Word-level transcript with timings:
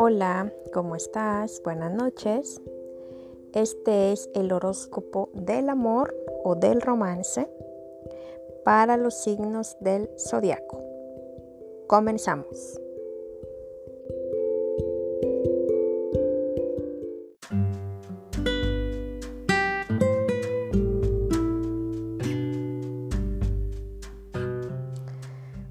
Hola, 0.00 0.52
¿cómo 0.72 0.94
estás? 0.94 1.60
Buenas 1.64 1.92
noches. 1.92 2.62
Este 3.52 4.12
es 4.12 4.30
el 4.32 4.52
horóscopo 4.52 5.28
del 5.34 5.68
amor 5.68 6.14
o 6.44 6.54
del 6.54 6.80
romance 6.80 7.50
para 8.64 8.96
los 8.96 9.20
signos 9.20 9.76
del 9.80 10.08
zodiaco. 10.16 10.84
Comenzamos. 11.88 12.80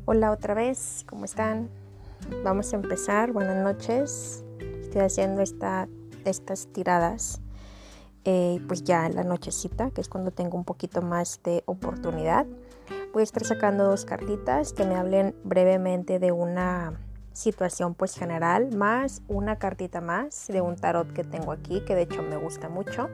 Hola 0.04 0.34
otra 0.34 0.54
vez, 0.54 1.06
¿cómo 1.08 1.24
están? 1.24 1.87
Vamos 2.44 2.74
a 2.74 2.76
empezar. 2.76 3.32
Buenas 3.32 3.64
noches. 3.64 4.44
Estoy 4.82 5.02
haciendo 5.02 5.42
esta, 5.42 5.88
estas 6.26 6.68
tiradas. 6.68 7.42
Eh, 8.26 8.60
pues 8.68 8.84
ya 8.84 9.06
en 9.06 9.16
la 9.16 9.24
nochecita, 9.24 9.92
que 9.92 10.02
es 10.02 10.10
cuando 10.10 10.32
tengo 10.32 10.58
un 10.58 10.66
poquito 10.66 11.02
más 11.02 11.40
de 11.44 11.64
oportunidad. 11.66 12.46
Voy 13.14 13.22
a 13.22 13.24
estar 13.24 13.46
sacando 13.46 13.86
dos 13.86 14.04
cartitas 14.04 14.74
que 14.74 14.86
me 14.86 14.96
hablen 14.96 15.34
brevemente 15.46 16.20
de 16.20 16.34
una 16.34 17.00
situación 17.32 17.94
pues 17.94 18.16
general, 18.16 18.76
más 18.76 19.22
una 19.30 19.58
cartita 19.60 20.02
más 20.02 20.48
de 20.48 20.60
un 20.60 20.76
tarot 20.76 21.14
que 21.14 21.24
tengo 21.24 21.54
aquí, 21.54 21.82
que 21.86 21.96
de 21.96 22.02
hecho 22.02 22.22
me 22.24 22.36
gusta 22.36 22.68
mucho, 22.68 23.10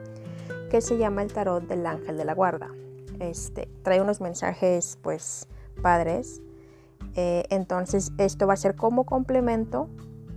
que 0.70 0.80
se 0.80 0.98
llama 0.98 1.22
el 1.22 1.32
tarot 1.32 1.68
del 1.68 1.86
ángel 1.86 2.16
de 2.16 2.24
la 2.24 2.34
guarda. 2.34 2.70
Este, 3.20 3.68
trae 3.82 4.00
unos 4.00 4.20
mensajes 4.20 4.98
pues 5.02 5.46
padres 5.80 6.40
eh, 7.14 7.44
entonces 7.50 8.12
esto 8.18 8.46
va 8.46 8.54
a 8.54 8.56
ser 8.56 8.76
como 8.76 9.04
complemento 9.04 9.88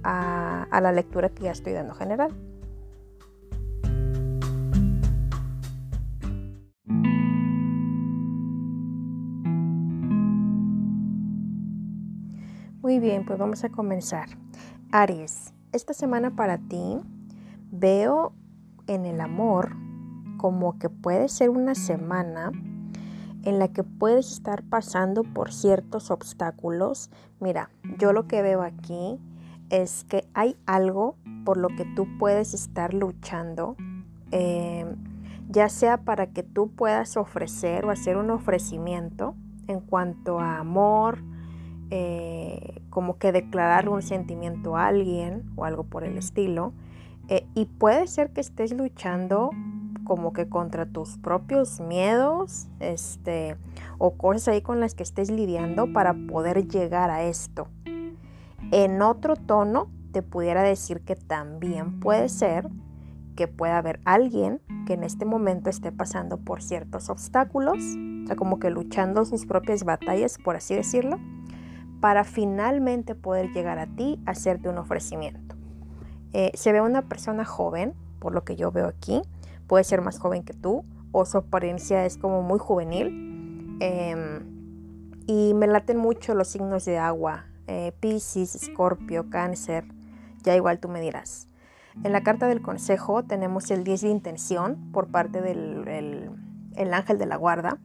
a, 0.03 0.63
a 0.69 0.81
la 0.81 0.91
lectura 0.91 1.29
que 1.29 1.43
ya 1.43 1.51
estoy 1.51 1.73
dando 1.73 1.93
general. 1.93 2.35
Muy 12.81 12.99
bien, 12.99 13.25
pues 13.25 13.37
vamos 13.37 13.65
a 13.65 13.69
comenzar. 13.69 14.29
Aries, 14.93 15.53
esta 15.73 15.93
semana 15.93 16.35
para 16.35 16.57
ti 16.57 16.99
veo 17.69 18.31
en 18.87 19.05
el 19.05 19.19
amor 19.19 19.75
como 20.37 20.79
que 20.79 20.89
puede 20.89 21.27
ser 21.27 21.49
una 21.49 21.75
semana 21.75 22.51
en 23.47 23.59
la 23.59 23.69
que 23.69 23.83
puedes 23.83 24.29
estar 24.33 24.61
pasando 24.61 25.23
por 25.23 25.53
ciertos 25.53 26.11
obstáculos. 26.11 27.09
Mira, 27.39 27.69
yo 27.97 28.11
lo 28.11 28.27
que 28.27 28.41
veo 28.41 28.61
aquí 28.61 29.17
es 29.69 30.03
que 30.03 30.27
hay 30.33 30.57
algo 30.65 31.15
por 31.45 31.55
lo 31.55 31.69
que 31.69 31.85
tú 31.85 32.09
puedes 32.19 32.53
estar 32.53 32.93
luchando, 32.93 33.77
em, 34.31 34.97
ya 35.49 35.69
sea 35.69 35.95
para 35.95 36.27
que 36.27 36.43
tú 36.43 36.71
puedas 36.71 37.15
ofrecer 37.15 37.85
o 37.85 37.89
hacer 37.89 38.17
un 38.17 38.31
ofrecimiento 38.31 39.33
en 39.67 39.79
cuanto 39.79 40.41
a 40.41 40.57
amor, 40.57 41.19
eh, 41.89 42.81
como 42.89 43.17
que 43.17 43.31
declarar 43.31 43.87
un 43.87 44.01
sentimiento 44.01 44.75
a 44.75 44.87
alguien 44.87 45.49
o 45.55 45.63
algo 45.63 45.85
por 45.85 46.03
el 46.03 46.17
estilo. 46.17 46.73
Eh, 47.29 47.47
y 47.55 47.63
puede 47.63 48.07
ser 48.07 48.31
que 48.31 48.41
estés 48.41 48.73
luchando 48.73 49.51
como 50.07 50.31
que 50.31 50.47
contra 50.47 50.85
tus 50.85 51.17
propios 51.17 51.81
miedos, 51.81 52.69
este, 52.79 53.57
o 53.97 54.11
cosas 54.15 54.47
ahí 54.47 54.61
con 54.61 54.79
las 54.79 54.95
que 54.95 55.03
estés 55.03 55.29
lidiando 55.29 55.91
para 55.91 56.15
poder 56.29 56.65
llegar 56.65 57.09
a 57.09 57.23
esto. 57.23 57.67
En 58.71 59.01
otro 59.01 59.35
tono, 59.35 59.91
te 60.13 60.21
pudiera 60.23 60.63
decir 60.63 61.01
que 61.01 61.17
también 61.17 61.99
puede 61.99 62.29
ser 62.29 62.69
que 63.35 63.49
pueda 63.49 63.77
haber 63.77 63.99
alguien 64.05 64.61
que 64.85 64.93
en 64.93 65.03
este 65.03 65.25
momento 65.25 65.69
esté 65.69 65.91
pasando 65.91 66.37
por 66.37 66.63
ciertos 66.63 67.09
obstáculos, 67.09 67.77
o 68.23 68.27
sea, 68.27 68.37
como 68.37 68.59
que 68.59 68.69
luchando 68.69 69.25
sus 69.25 69.45
propias 69.45 69.83
batallas, 69.83 70.37
por 70.41 70.55
así 70.55 70.73
decirlo, 70.73 71.19
para 71.99 72.23
finalmente 72.23 73.13
poder 73.13 73.51
llegar 73.51 73.77
a 73.77 73.87
ti 73.87 74.21
hacerte 74.25 74.69
un 74.69 74.77
ofrecimiento. 74.77 75.57
Eh, 76.31 76.51
se 76.53 76.71
ve 76.71 76.79
una 76.79 77.01
persona 77.01 77.43
joven, 77.43 77.93
por 78.19 78.33
lo 78.33 78.45
que 78.45 78.55
yo 78.55 78.71
veo 78.71 78.87
aquí, 78.87 79.21
puede 79.67 79.83
ser 79.83 80.01
más 80.01 80.19
joven 80.19 80.43
que 80.43 80.53
tú 80.53 80.85
o 81.11 81.25
su 81.25 81.37
apariencia 81.37 82.05
es 82.05 82.17
como 82.17 82.41
muy 82.41 82.59
juvenil. 82.59 83.77
Em, 83.79 84.45
y 85.27 85.53
me 85.53 85.67
laten 85.67 85.97
mucho 85.97 86.33
los 86.33 86.47
signos 86.47 86.85
de 86.85 86.97
agua, 86.97 87.45
eh, 87.67 87.91
Pisces, 87.99 88.55
Escorpio, 88.55 89.29
Cáncer, 89.29 89.85
ya 90.43 90.55
igual 90.55 90.79
tú 90.79 90.87
me 90.87 91.01
dirás. 91.01 91.47
En 92.03 92.11
la 92.11 92.21
carta 92.21 92.47
del 92.47 92.61
consejo 92.61 93.23
tenemos 93.23 93.71
el 93.71 93.83
10 93.83 94.01
de 94.01 94.09
intención 94.09 94.91
por 94.91 95.07
parte 95.07 95.41
del 95.41 96.31
el 96.77 96.93
ángel 96.93 97.17
de 97.17 97.25
la 97.25 97.35
guarda. 97.35 97.79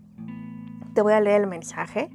Te 0.95 1.03
voy 1.03 1.15
a 1.15 1.21
leer 1.21 1.41
el 1.41 1.47
mensaje. 1.47 2.11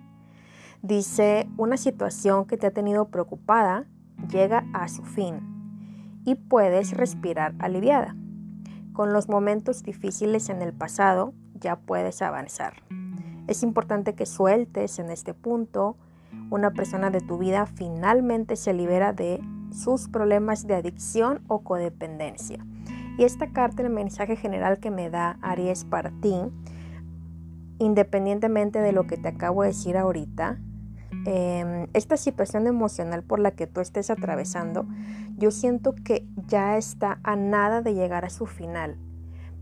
Dice, 0.82 1.50
una 1.58 1.76
situación 1.76 2.46
que 2.46 2.56
te 2.56 2.68
ha 2.68 2.72
tenido 2.72 3.10
preocupada 3.10 3.86
llega 4.32 4.66
a 4.74 4.88
su 4.88 5.04
fin 5.04 6.22
y 6.24 6.36
puedes 6.36 6.96
respirar 6.96 7.56
aliviada. 7.60 8.16
Con 8.98 9.14
los 9.14 9.30
momentos 9.30 9.84
difíciles 9.84 10.50
en 10.50 10.64
el 10.64 10.74
pasado 10.74 11.36
ya 11.54 11.76
puedes 11.76 12.24
avanzar. 12.24 12.82
Es 13.46 13.62
importante 13.62 14.16
que 14.16 14.26
sueltes 14.26 14.98
en 14.98 15.12
este 15.12 15.36
punto. 15.36 15.98
Una 16.50 16.72
persona 16.72 17.12
de 17.12 17.22
tu 17.22 17.38
vida 17.38 17.68
finalmente 17.68 18.56
se 18.56 18.74
libera 18.74 19.14
de 19.14 19.40
sus 19.72 20.10
problemas 20.10 20.66
de 20.66 20.74
adicción 20.74 21.44
o 21.48 21.60
codependencia. 21.60 22.66
Y 23.20 23.24
esta 23.24 23.52
carta, 23.52 23.84
el 23.84 23.92
mensaje 23.92 24.36
general 24.36 24.80
que 24.80 24.90
me 24.90 25.12
da 25.12 25.38
Aries 25.44 25.86
para 25.86 26.10
ti, 26.20 26.34
independientemente 27.78 28.80
de 28.80 28.94
lo 28.94 29.06
que 29.06 29.18
te 29.18 29.28
acabo 29.28 29.62
de 29.62 29.68
decir 29.68 29.96
ahorita, 29.96 30.58
em, 31.28 31.88
esta 31.94 32.18
situación 32.18 32.68
emocional 32.68 33.22
por 33.22 33.40
la 33.40 33.52
que 33.52 33.68
tú 33.68 33.82
estés 33.82 34.10
atravesando 34.10 34.88
yo 35.38 35.52
siento 35.52 35.94
que 35.94 36.28
ya 36.48 36.78
está 36.78 37.20
a 37.22 37.36
nada 37.36 37.84
de 37.84 37.94
llegar 37.94 38.26
a 38.26 38.32
su 38.32 38.48
final, 38.48 38.98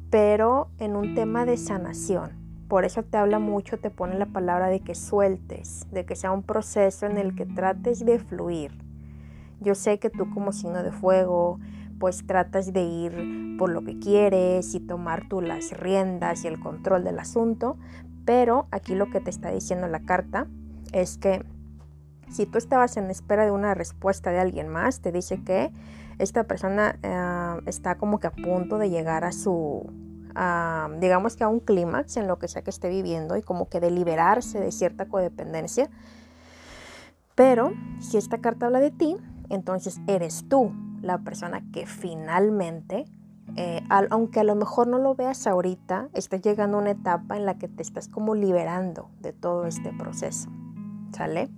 pero 0.10 0.70
en 0.80 0.96
un 0.96 1.16
tema 1.16 1.46
de 1.46 1.58
sanación. 1.58 2.32
Por 2.70 2.86
eso 2.86 3.04
te 3.04 3.18
habla 3.18 3.40
mucho, 3.40 3.78
te 3.78 3.90
pone 3.90 4.18
la 4.18 4.26
palabra 4.26 4.70
de 4.70 4.80
que 4.80 4.96
sueltes, 4.96 5.86
de 5.92 6.06
que 6.06 6.16
sea 6.16 6.32
un 6.32 6.44
proceso 6.44 7.06
en 7.06 7.18
el 7.18 7.36
que 7.36 7.46
trates 7.46 8.06
de 8.06 8.20
fluir. 8.20 8.72
Yo 9.60 9.76
sé 9.76 10.00
que 10.00 10.10
tú 10.10 10.30
como 10.34 10.54
signo 10.54 10.82
de 10.82 10.94
fuego, 10.94 11.60
pues 12.00 12.26
tratas 12.26 12.72
de 12.72 12.82
ir 12.82 13.58
por 13.58 13.70
lo 13.70 13.84
que 13.84 14.00
quieres 14.00 14.74
y 14.76 14.80
tomar 14.80 15.28
tú 15.28 15.42
las 15.42 15.72
riendas 15.72 16.46
y 16.46 16.48
el 16.48 16.60
control 16.60 17.04
del 17.04 17.20
asunto, 17.20 17.76
pero 18.24 18.68
aquí 18.72 18.96
lo 18.96 19.10
que 19.10 19.20
te 19.20 19.30
está 19.30 19.52
diciendo 19.52 19.88
la 19.88 20.00
carta 20.00 20.48
es 20.94 21.18
que 21.18 21.44
si 22.30 22.46
tú 22.46 22.58
estabas 22.58 22.98
en 22.98 23.10
espera 23.10 23.46
de 23.46 23.52
una 23.52 23.74
respuesta 23.74 24.32
de 24.32 24.40
alguien 24.40 24.68
más, 24.68 25.00
te 25.00 25.12
dice 25.12 25.44
que 25.44 25.72
esta 26.20 26.46
persona 26.46 26.98
eh, 27.04 27.62
está 27.66 27.98
como 27.98 28.20
que 28.20 28.28
a 28.28 28.32
punto 28.32 28.78
de 28.78 28.90
llegar 28.90 29.24
a 29.24 29.32
su, 29.32 29.86
digamos 31.00 31.36
que 31.36 31.44
a 31.44 31.48
un 31.48 31.60
clímax 31.60 32.18
en 32.18 32.28
lo 32.28 32.40
que 32.40 32.48
sea 32.48 32.62
que 32.62 32.70
esté 32.70 32.90
viviendo 32.90 33.38
y 33.38 33.42
como 33.42 33.70
que 33.70 33.80
de 33.80 33.92
liberarse 33.92 34.60
de 34.60 34.72
cierta 34.72 35.08
codependencia. 35.08 35.90
Pero 37.36 37.74
si 38.00 38.18
esta 38.18 38.40
carta 38.40 38.66
habla 38.66 38.80
de 38.80 38.92
ti, 38.92 39.18
entonces 39.50 40.00
eres 40.08 40.48
tú 40.48 40.72
la 41.02 41.20
persona 41.20 41.62
que 41.72 41.86
finalmente, 41.86 43.06
eh, 43.58 43.82
aunque 43.90 44.40
a 44.40 44.44
lo 44.44 44.56
mejor 44.56 44.88
no 44.88 44.98
lo 44.98 45.16
veas 45.16 45.46
ahorita, 45.46 46.10
está 46.14 46.38
llegando 46.38 46.78
a 46.78 46.82
una 46.82 46.92
etapa 46.92 47.38
en 47.38 47.46
la 47.46 47.58
que 47.58 47.68
te 47.68 47.84
estás 47.84 48.08
como 48.08 48.36
liberando 48.36 49.10
de 49.22 49.34
todo 49.34 49.68
este 49.68 49.92
proceso. 49.94 50.50
¿Sale? 51.12 51.50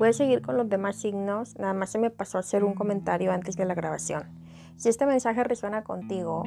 Puedes 0.00 0.16
seguir 0.16 0.40
con 0.40 0.56
los 0.56 0.66
demás 0.66 0.96
signos, 0.96 1.58
nada 1.58 1.74
más 1.74 1.90
se 1.90 1.98
me 1.98 2.08
pasó 2.08 2.38
a 2.38 2.40
hacer 2.40 2.64
un 2.64 2.72
comentario 2.72 3.32
antes 3.32 3.54
de 3.58 3.66
la 3.66 3.74
grabación. 3.74 4.22
Si 4.76 4.88
este 4.88 5.04
mensaje 5.04 5.44
resuena 5.44 5.84
contigo, 5.84 6.42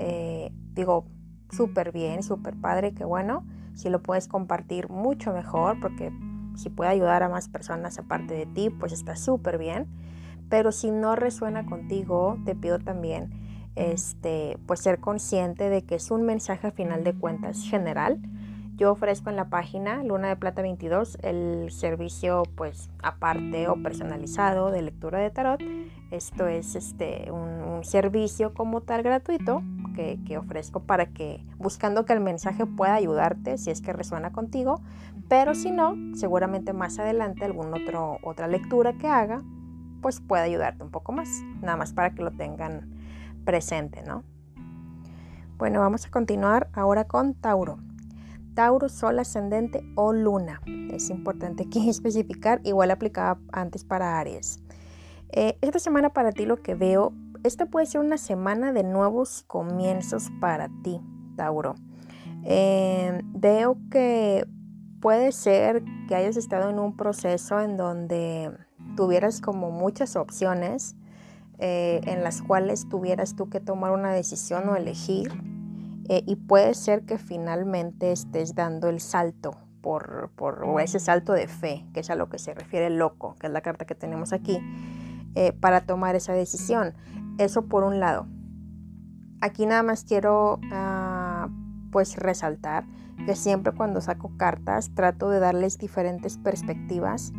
eh, 0.00 0.50
digo, 0.72 1.06
súper 1.48 1.92
bien, 1.92 2.24
súper 2.24 2.56
padre, 2.56 2.94
qué 2.94 3.04
bueno. 3.04 3.46
Si 3.74 3.88
lo 3.88 4.02
puedes 4.02 4.26
compartir 4.26 4.88
mucho 4.88 5.32
mejor, 5.32 5.78
porque 5.78 6.10
si 6.56 6.70
puede 6.70 6.90
ayudar 6.90 7.22
a 7.22 7.28
más 7.28 7.48
personas 7.48 8.00
aparte 8.00 8.34
de 8.34 8.46
ti, 8.46 8.68
pues 8.68 8.92
está 8.92 9.14
súper 9.14 9.58
bien. 9.58 9.86
Pero 10.48 10.72
si 10.72 10.90
no 10.90 11.14
resuena 11.14 11.66
contigo, 11.66 12.36
te 12.44 12.56
pido 12.56 12.80
también 12.80 13.30
este, 13.76 14.58
pues 14.66 14.80
ser 14.80 14.98
consciente 14.98 15.68
de 15.70 15.82
que 15.82 15.94
es 15.94 16.10
un 16.10 16.22
mensaje 16.22 16.66
a 16.66 16.72
final 16.72 17.04
de 17.04 17.14
cuentas 17.14 17.62
general 17.62 18.18
yo 18.78 18.92
ofrezco 18.92 19.28
en 19.28 19.34
la 19.34 19.50
página 19.50 20.04
Luna 20.04 20.28
de 20.28 20.36
Plata 20.36 20.62
22 20.62 21.18
el 21.22 21.72
servicio 21.72 22.44
pues 22.54 22.88
aparte 23.02 23.66
o 23.66 23.82
personalizado 23.82 24.70
de 24.70 24.82
lectura 24.82 25.18
de 25.18 25.30
tarot. 25.30 25.60
Esto 26.12 26.46
es 26.46 26.76
este, 26.76 27.30
un, 27.32 27.58
servicio 27.82 28.54
como 28.54 28.80
tal 28.80 29.02
gratuito 29.02 29.62
que, 29.94 30.38
ofrezco 30.38 30.80
para 30.80 31.06
que, 31.06 31.44
buscando 31.58 32.04
que 32.04 32.12
el 32.12 32.20
mensaje 32.20 32.66
pueda 32.66 32.94
ayudarte 32.94 33.58
si 33.58 33.70
es 33.70 33.80
que 33.80 33.92
resuena 33.92 34.32
contigo, 34.32 34.80
pero 35.28 35.54
si 35.54 35.70
no, 35.70 35.96
seguramente 36.14 36.72
más 36.72 36.98
adelante 36.98 37.44
alguna 37.44 37.78
otra 38.22 38.48
lectura 38.48 38.92
que 38.94 39.08
haga, 39.08 39.42
pues 40.02 40.20
puede 40.20 40.42
ayudarte 40.42 40.82
un 40.84 40.90
poco 40.90 41.12
más, 41.12 41.28
nada 41.60 41.76
más 41.76 41.92
para 41.92 42.14
que 42.14 42.22
lo 42.22 42.32
tengan 42.32 42.88
presente, 43.44 44.02
¿no? 44.02 44.24
Bueno, 45.56 45.80
vamos 45.80 46.06
a 46.06 46.10
continuar 46.10 46.68
ahora 46.72 47.04
con 47.04 47.34
Tauro. 47.34 47.78
Tauro, 48.58 48.88
Sol 48.88 49.20
ascendente 49.20 49.84
o 49.94 50.12
Luna. 50.12 50.60
Es 50.90 51.10
importante 51.10 51.62
aquí 51.62 51.88
especificar, 51.88 52.60
igual 52.64 52.90
aplicaba 52.90 53.40
antes 53.52 53.84
para 53.84 54.18
Aries. 54.18 54.58
Eh, 55.30 55.56
esta 55.60 55.78
semana 55.78 56.12
para 56.12 56.32
ti 56.32 56.44
lo 56.44 56.60
que 56.60 56.74
veo, 56.74 57.12
esta 57.44 57.66
puede 57.66 57.86
ser 57.86 58.00
una 58.00 58.18
semana 58.18 58.72
de 58.72 58.82
nuevos 58.82 59.44
comienzos 59.46 60.32
para 60.40 60.68
ti, 60.82 61.00
Tauro. 61.36 61.76
Eh, 62.42 63.20
veo 63.26 63.78
que 63.92 64.44
puede 65.00 65.30
ser 65.30 65.84
que 66.08 66.16
hayas 66.16 66.36
estado 66.36 66.68
en 66.68 66.80
un 66.80 66.96
proceso 66.96 67.60
en 67.60 67.76
donde 67.76 68.50
tuvieras 68.96 69.40
como 69.40 69.70
muchas 69.70 70.16
opciones 70.16 70.96
eh, 71.60 72.00
en 72.06 72.24
las 72.24 72.42
cuales 72.42 72.88
tuvieras 72.88 73.36
tú 73.36 73.50
que 73.50 73.60
tomar 73.60 73.92
una 73.92 74.12
decisión 74.12 74.68
o 74.68 74.74
elegir 74.74 75.30
y 76.08 76.36
puede 76.36 76.74
ser 76.74 77.04
que 77.04 77.18
finalmente 77.18 78.12
estés 78.12 78.54
dando 78.54 78.88
el 78.88 79.00
salto 79.00 79.58
por, 79.82 80.30
por 80.36 80.64
ese 80.80 80.98
salto 80.98 81.32
de 81.32 81.48
fe, 81.48 81.86
que 81.92 82.00
es 82.00 82.10
a 82.10 82.14
lo 82.14 82.28
que 82.28 82.38
se 82.38 82.54
refiere 82.54 82.86
el 82.86 82.98
loco, 82.98 83.34
que 83.38 83.46
es 83.46 83.52
la 83.52 83.60
carta 83.60 83.84
que 83.84 83.94
tenemos 83.94 84.32
aquí. 84.32 84.58
Eh, 85.34 85.52
para 85.52 85.82
tomar 85.82 86.16
esa 86.16 86.32
decisión. 86.32 86.94
Eso 87.38 87.66
por 87.66 87.84
un 87.84 88.00
lado. 88.00 88.26
Aquí 89.40 89.66
nada 89.66 89.84
más 89.84 90.02
quiero 90.02 90.58
ah, 90.72 91.48
pues 91.92 92.16
resaltar 92.16 92.84
que 93.24 93.36
siempre 93.36 93.72
cuando 93.72 94.00
saco 94.00 94.32
cartas 94.36 94.90
trato 94.94 95.30
de 95.30 95.38
darles 95.38 95.78
diferentes 95.78 96.38
perspectivas 96.38 97.32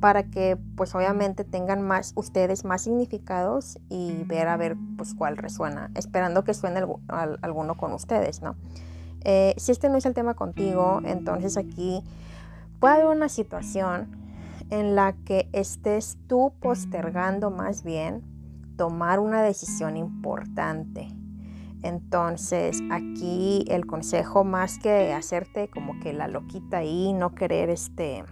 para 0.00 0.24
que 0.24 0.58
pues 0.76 0.94
obviamente 0.94 1.44
tengan 1.44 1.82
más 1.82 2.12
ustedes 2.16 2.64
más 2.64 2.82
significados 2.82 3.78
y 3.88 4.24
ver 4.24 4.48
a 4.48 4.56
ver 4.56 4.76
pues 4.96 5.14
cuál 5.14 5.36
resuena, 5.36 5.90
esperando 5.94 6.44
que 6.44 6.54
suene 6.54 6.82
alguno 7.08 7.76
con 7.76 7.92
ustedes, 7.92 8.42
¿no? 8.42 8.56
Eh, 9.24 9.54
si 9.56 9.72
este 9.72 9.88
no 9.88 9.96
es 9.96 10.06
el 10.06 10.14
tema 10.14 10.34
contigo, 10.34 11.00
entonces 11.04 11.56
aquí 11.56 12.02
puede 12.78 12.94
haber 12.94 13.06
una 13.06 13.28
situación 13.28 14.08
en 14.70 14.94
la 14.94 15.14
que 15.24 15.48
estés 15.52 16.18
tú 16.28 16.52
postergando 16.60 17.50
más 17.50 17.82
bien 17.82 18.22
tomar 18.76 19.18
una 19.18 19.42
decisión 19.42 19.96
importante. 19.96 21.08
Entonces 21.82 22.82
aquí 22.90 23.64
el 23.68 23.86
consejo 23.86 24.44
más 24.44 24.78
que 24.78 25.12
hacerte 25.12 25.68
como 25.68 25.98
que 26.00 26.12
la 26.12 26.28
loquita 26.28 26.78
ahí, 26.78 27.12
no 27.12 27.34
querer 27.34 27.70
este, 27.70 28.24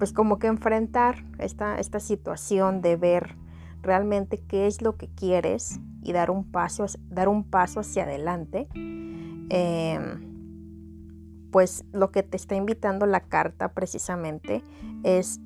pues 0.00 0.14
como 0.14 0.38
que 0.38 0.46
enfrentar 0.46 1.26
esta, 1.38 1.78
esta 1.78 2.00
situación 2.00 2.80
de 2.80 2.96
ver 2.96 3.36
realmente 3.82 4.42
qué 4.48 4.66
es 4.66 4.80
lo 4.80 4.96
que 4.96 5.08
quieres 5.08 5.78
y 6.02 6.14
dar 6.14 6.30
un 6.30 6.50
paso, 6.50 6.86
dar 7.10 7.28
un 7.28 7.44
paso 7.44 7.80
hacia 7.80 8.04
adelante. 8.04 8.66
Em, 9.50 11.50
pues 11.52 11.84
lo 11.92 12.10
que 12.12 12.22
te 12.22 12.38
está 12.38 12.54
invitando 12.54 13.04
la 13.04 13.20
carta 13.20 13.74
precisamente 13.74 14.64
es 15.02 15.38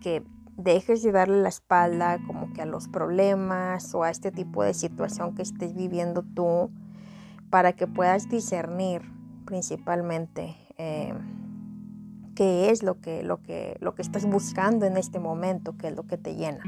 que 0.00 0.24
dejes 0.56 1.02
de 1.02 1.12
darle 1.12 1.42
la 1.42 1.50
espalda 1.50 2.20
como 2.26 2.54
que 2.54 2.62
a 2.62 2.66
los 2.66 2.88
problemas 2.88 3.94
o 3.94 4.02
a 4.02 4.08
este 4.08 4.32
tipo 4.32 4.64
de 4.64 4.72
situación 4.72 5.34
que 5.34 5.42
estés 5.42 5.74
viviendo 5.74 6.22
tú 6.22 6.70
para 7.50 7.74
que 7.74 7.86
puedas 7.86 8.30
discernir 8.30 9.02
principalmente 9.44 10.56
eh, 10.78 11.12
qué 12.40 12.70
es 12.70 12.82
lo 12.82 12.98
que, 13.02 13.22
lo, 13.22 13.42
que, 13.42 13.76
lo 13.80 13.94
que 13.94 14.00
estás 14.00 14.24
buscando 14.24 14.86
en 14.86 14.96
este 14.96 15.18
momento, 15.18 15.76
qué 15.76 15.88
es 15.88 15.94
lo 15.94 16.04
que 16.04 16.16
te 16.16 16.36
llena. 16.36 16.64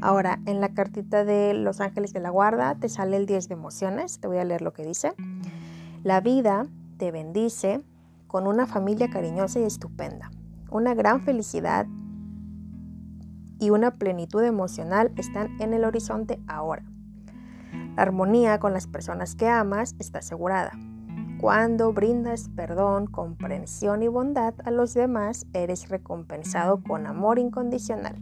Ahora, 0.00 0.38
en 0.46 0.60
la 0.60 0.74
cartita 0.74 1.24
de 1.24 1.54
Los 1.54 1.80
Ángeles 1.80 2.12
de 2.12 2.20
la 2.20 2.30
Guarda 2.30 2.76
te 2.76 2.88
sale 2.88 3.16
el 3.16 3.26
10 3.26 3.48
de 3.48 3.54
emociones. 3.54 4.20
Te 4.20 4.28
voy 4.28 4.38
a 4.38 4.44
leer 4.44 4.62
lo 4.62 4.72
que 4.72 4.84
dice. 4.84 5.12
La 6.04 6.20
vida 6.20 6.68
te 6.98 7.10
bendice 7.10 7.82
con 8.28 8.46
una 8.46 8.64
familia 8.64 9.10
cariñosa 9.10 9.58
y 9.58 9.64
estupenda, 9.64 10.30
una 10.70 10.94
gran 10.94 11.20
felicidad 11.20 11.88
y 13.58 13.70
una 13.70 13.96
plenitud 13.96 14.44
emocional 14.44 15.10
están 15.16 15.60
en 15.60 15.74
el 15.74 15.84
horizonte 15.84 16.38
ahora. 16.46 16.84
La 17.96 18.02
armonía 18.04 18.60
con 18.60 18.72
las 18.72 18.86
personas 18.86 19.34
que 19.34 19.48
amas 19.48 19.96
está 19.98 20.20
asegurada. 20.20 20.78
Cuando 21.40 21.92
brindas 21.92 22.48
perdón, 22.56 23.06
comprensión 23.06 24.02
y 24.02 24.08
bondad 24.08 24.54
a 24.64 24.70
los 24.70 24.94
demás, 24.94 25.46
eres 25.52 25.90
recompensado 25.90 26.82
con 26.82 27.06
amor 27.06 27.38
incondicional. 27.38 28.16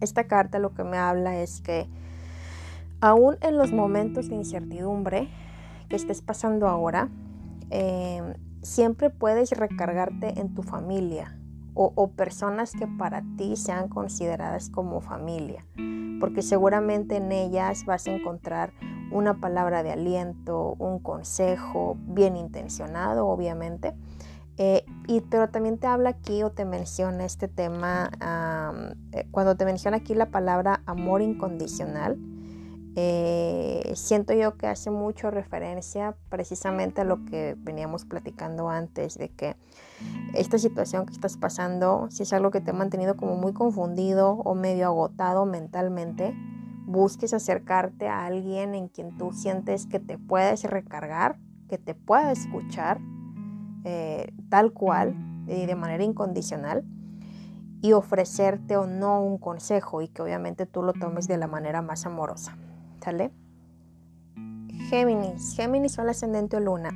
Esta 0.00 0.24
carta 0.24 0.60
lo 0.60 0.72
que 0.72 0.84
me 0.84 0.98
habla 0.98 1.40
es 1.40 1.60
que 1.62 1.88
aún 3.00 3.38
en 3.40 3.56
los 3.58 3.72
momentos 3.72 4.28
de 4.28 4.36
incertidumbre 4.36 5.28
que 5.88 5.96
estés 5.96 6.22
pasando 6.22 6.68
ahora, 6.68 7.08
eh, 7.70 8.36
siempre 8.62 9.10
puedes 9.10 9.50
recargarte 9.50 10.38
en 10.38 10.54
tu 10.54 10.62
familia 10.62 11.36
o, 11.74 11.92
o, 11.96 12.12
personas 12.12 12.72
que 12.72 12.86
para 12.86 13.22
ti 13.36 13.56
sean 13.56 13.88
consideradas 13.88 14.70
como 14.70 15.00
familia, 15.00 15.66
porque 16.20 16.40
seguramente 16.40 17.16
en 17.16 17.32
ellas 17.32 17.84
vas 17.84 18.06
a 18.06 18.12
encontrar 18.12 18.72
una 19.10 19.40
palabra 19.40 19.82
de 19.82 19.92
aliento, 19.92 20.74
un 20.78 20.98
consejo 20.98 21.96
bien 22.00 22.36
intencionado, 22.36 23.26
obviamente. 23.26 23.94
Eh, 24.58 24.84
y, 25.06 25.20
pero 25.20 25.50
también 25.50 25.78
te 25.78 25.86
habla 25.86 26.10
aquí 26.10 26.42
o 26.42 26.50
te 26.50 26.64
menciona 26.64 27.24
este 27.24 27.46
tema, 27.46 28.10
eh, 29.12 29.26
cuando 29.30 29.56
te 29.56 29.64
menciona 29.66 29.98
aquí 29.98 30.14
la 30.14 30.30
palabra 30.30 30.82
amor 30.86 31.20
incondicional, 31.20 32.16
eh, 32.98 33.92
siento 33.94 34.32
yo 34.32 34.56
que 34.56 34.66
hace 34.66 34.90
mucho 34.90 35.30
referencia 35.30 36.16
precisamente 36.30 37.02
a 37.02 37.04
lo 37.04 37.26
que 37.26 37.54
veníamos 37.58 38.06
platicando 38.06 38.70
antes, 38.70 39.18
de 39.18 39.28
que 39.28 39.56
esta 40.32 40.56
situación 40.58 41.04
que 41.04 41.12
estás 41.12 41.36
pasando, 41.36 42.08
si 42.10 42.22
es 42.22 42.32
algo 42.32 42.50
que 42.50 42.62
te 42.62 42.70
ha 42.70 42.74
mantenido 42.74 43.14
como 43.16 43.36
muy 43.36 43.52
confundido 43.52 44.30
o 44.30 44.54
medio 44.54 44.86
agotado 44.86 45.44
mentalmente, 45.44 46.34
busques 46.86 47.34
acercarte 47.34 48.08
a 48.08 48.24
alguien 48.24 48.74
en 48.74 48.88
quien 48.88 49.16
tú 49.18 49.32
sientes 49.32 49.86
que 49.86 49.98
te 49.98 50.18
puedes 50.18 50.64
recargar, 50.64 51.38
que 51.68 51.78
te 51.78 51.94
pueda 51.94 52.32
escuchar 52.32 53.00
eh, 53.84 54.32
tal 54.48 54.72
cual 54.72 55.14
y 55.48 55.66
de 55.66 55.74
manera 55.74 56.04
incondicional 56.04 56.84
y 57.82 57.92
ofrecerte 57.92 58.76
o 58.76 58.86
no 58.86 59.20
un 59.20 59.38
consejo 59.38 60.00
y 60.02 60.08
que 60.08 60.22
obviamente 60.22 60.66
tú 60.66 60.82
lo 60.82 60.92
tomes 60.92 61.28
de 61.28 61.36
la 61.36 61.46
manera 61.46 61.82
más 61.82 62.06
amorosa. 62.06 62.56
Géminis, 64.88 65.54
Géminis 65.54 65.92
son 65.92 66.08
ascendente 66.08 66.56
o 66.56 66.60
luna. 66.60 66.90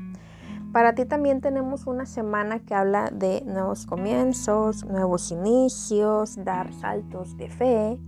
Para 0.73 0.95
ti 0.95 1.05
también 1.05 1.41
tenemos 1.41 1.87
una 1.87 2.07
semana 2.07 2.61
que 2.61 2.75
habla 2.75 3.11
de 3.11 3.43
nuevos 3.45 3.87
comienzos, 3.87 4.85
nuevos 4.85 5.33
inicios, 5.33 6.45
dar 6.45 6.73
saltos 6.73 7.37
de 7.37 7.49
fe. 7.49 7.99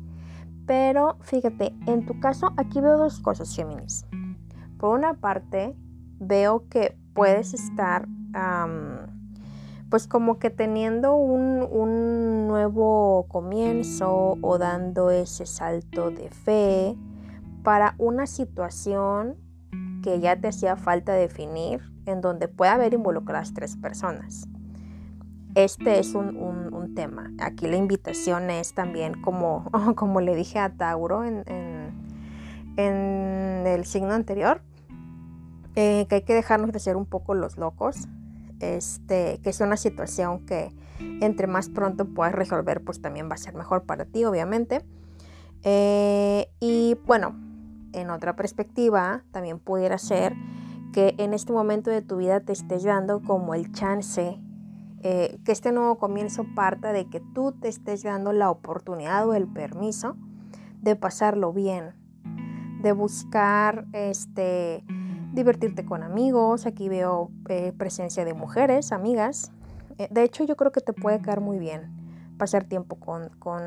Pero 0.67 1.17
fíjate, 1.21 1.75
en 1.87 2.07
tu 2.07 2.21
caso 2.21 2.53
aquí 2.57 2.81
veo 2.81 2.97
dos 2.97 3.21
cosas, 3.21 3.55
Géminis. 3.55 4.07
Por 4.79 4.99
una 4.99 5.15
parte, 5.15 5.77
veo 6.19 6.69
que 6.69 6.97
puedes 7.15 7.55
estar 7.55 8.07
pues 9.91 10.07
como 10.07 10.39
que 10.39 10.49
teniendo 10.49 11.15
un, 11.15 11.63
un 11.71 12.49
nuevo 12.49 13.27
comienzo 13.29 14.39
o 14.41 14.59
dando 14.59 15.11
ese 15.11 15.45
salto 15.45 16.11
de 16.11 16.31
fe 16.31 16.97
para 17.63 17.95
una 17.99 18.27
situación 18.27 19.37
que 20.03 20.19
ya 20.19 20.41
te 20.41 20.49
hacía 20.49 20.77
falta 20.77 21.13
definir, 21.13 21.83
en 22.07 22.23
donde 22.23 22.49
puede 22.49 22.71
haber 22.71 22.95
involucradas 22.95 23.53
tres 23.55 23.77
personas. 23.77 24.49
Este 25.55 25.99
es 25.99 26.15
un, 26.15 26.33
tema. 26.95 27.31
Aquí 27.39 27.69
la 27.69 27.77
invitación 27.77 28.51
es 28.51 28.75
también, 28.75 29.23
como, 29.23 29.71
como 29.97 30.21
le 30.21 30.35
dije 30.35 30.59
a 30.59 30.71
Tauro 30.71 31.25
en, 31.25 31.45
el 32.77 33.85
signo 33.87 34.13
anterior, 34.13 34.61
eh, 35.75 36.07
que 36.09 36.17
hay 36.17 36.23
que 36.23 36.35
dejarnos 36.35 36.73
de 36.73 36.79
ser 36.81 36.97
un 36.97 37.07
poco 37.07 37.35
los 37.35 37.57
locos. 37.57 38.09
Este, 38.61 39.41
que 39.43 39.51
es 39.51 39.61
una 39.61 39.77
situación 39.77 40.47
que 40.47 40.73
entre 41.21 41.49
más 41.49 41.69
pronto 41.69 42.05
puedas 42.05 42.33
resolver, 42.33 42.83
pues 42.85 43.03
también 43.03 43.29
va 43.29 43.35
a 43.35 43.39
ser 43.39 43.55
mejor 43.55 43.85
para 43.85 44.05
ti, 44.05 44.25
obviamente. 44.25 44.85
Eh, 45.65 46.49
y 46.61 46.97
bueno, 47.07 47.35
en 47.93 48.11
otra 48.11 48.37
perspectiva, 48.37 49.25
también 49.33 49.59
pudiera 49.59 49.99
ser 49.99 50.35
que 50.93 51.15
en 51.19 51.35
este 51.35 51.53
momento 51.53 51.91
de 51.91 52.03
tu 52.03 52.19
vida 52.19 52.41
te 52.41 52.53
estés 52.53 52.85
dando 52.85 53.21
como 53.23 53.55
el 53.55 53.73
chance, 53.73 54.39
eh, 55.03 55.39
que 55.45 55.53
este 55.53 55.73
nuevo 55.73 55.99
comienzo 55.99 56.45
parta 56.55 56.93
de 56.93 57.09
que 57.09 57.21
tú 57.21 57.53
te 57.53 57.69
estés 57.69 58.05
dando 58.05 58.33
la 58.33 58.51
oportunidad 58.51 59.29
o 59.29 59.35
el 59.35 59.49
permiso 59.49 60.17
de 60.81 60.95
pasarlo 60.95 61.53
bien, 61.53 61.95
de 62.83 62.93
buscar 62.93 63.87
este, 63.93 64.85
divertirte 65.33 65.85
con 65.85 66.03
amigos, 66.03 66.67
aquí 66.67 66.89
veo 66.89 67.31
eh, 67.49 67.73
presencia 67.77 68.25
de 68.25 68.35
mujeres, 68.35 68.93
amigas. 68.93 69.51
Eh, 69.99 70.09
de 70.11 70.23
hecho, 70.23 70.45
yo 70.45 70.57
creo 70.57 70.71
que 70.71 70.81
te 70.81 70.93
puede 70.93 71.21
caer 71.21 71.41
muy 71.41 71.59
bien 71.59 71.91
pasar 72.39 72.65
tiempo 72.65 72.97
con, 72.97 73.29
con 73.39 73.61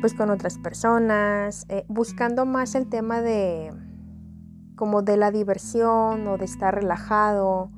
pues, 0.00 0.14
con 0.14 0.30
otras 0.30 0.58
personas, 0.58 1.66
buscando 1.88 2.44
más 2.44 2.74
el 2.74 2.88
tema 2.88 3.20
de 3.20 3.72
como 4.76 5.02
de 5.02 5.16
la 5.16 5.30
diversión 5.30 6.26
o 6.28 6.38
de 6.38 6.44
estar 6.44 6.74
relajado, 6.74 7.70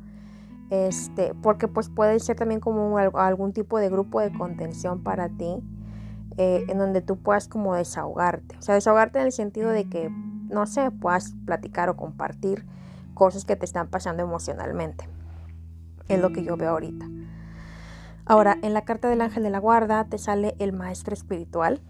este, 0.71 1.35
porque 1.43 1.69
pues 1.69 1.89
puede 1.89 2.19
ser 2.21 2.37
también 2.37 2.61
como 2.61 2.97
algún 2.99 3.53
tipo 3.53 3.79
de 3.79 3.91
grupo 3.91 4.21
de 4.21 4.33
contención 4.33 5.03
para 5.03 5.29
ti, 5.29 5.62
en 6.37 6.79
donde 6.79 7.03
tú 7.03 7.19
puedas 7.19 7.49
como 7.49 7.75
desahogarte, 7.75 8.57
o 8.57 8.62
sea, 8.62 8.75
desahogarte 8.75 9.19
en 9.19 9.27
el 9.27 9.33
sentido 9.33 9.69
de 9.71 9.89
que 9.91 10.11
no 10.50 10.67
sé, 10.67 10.91
puedas 10.91 11.35
platicar 11.45 11.89
o 11.89 11.97
compartir 11.97 12.67
cosas 13.15 13.45
que 13.45 13.57
te 13.57 13.65
están 13.65 13.89
pasando 13.89 14.23
emocionalmente. 14.23 15.09
Es 16.09 16.21
lo 16.21 16.33
que 16.33 16.43
yo 16.43 16.57
veo 16.57 16.71
ahorita. 16.71 17.07
Ahora, 18.27 18.59
en 18.62 18.75
la 18.75 18.85
carta 18.85 19.09
del 19.09 19.21
ángel 19.21 19.45
de 19.45 19.50
la 19.50 19.59
guarda 19.59 20.05
te 20.05 20.19
sale 20.19 20.55
el 20.59 20.73
maestro 20.73 21.15
espiritual. 21.15 21.81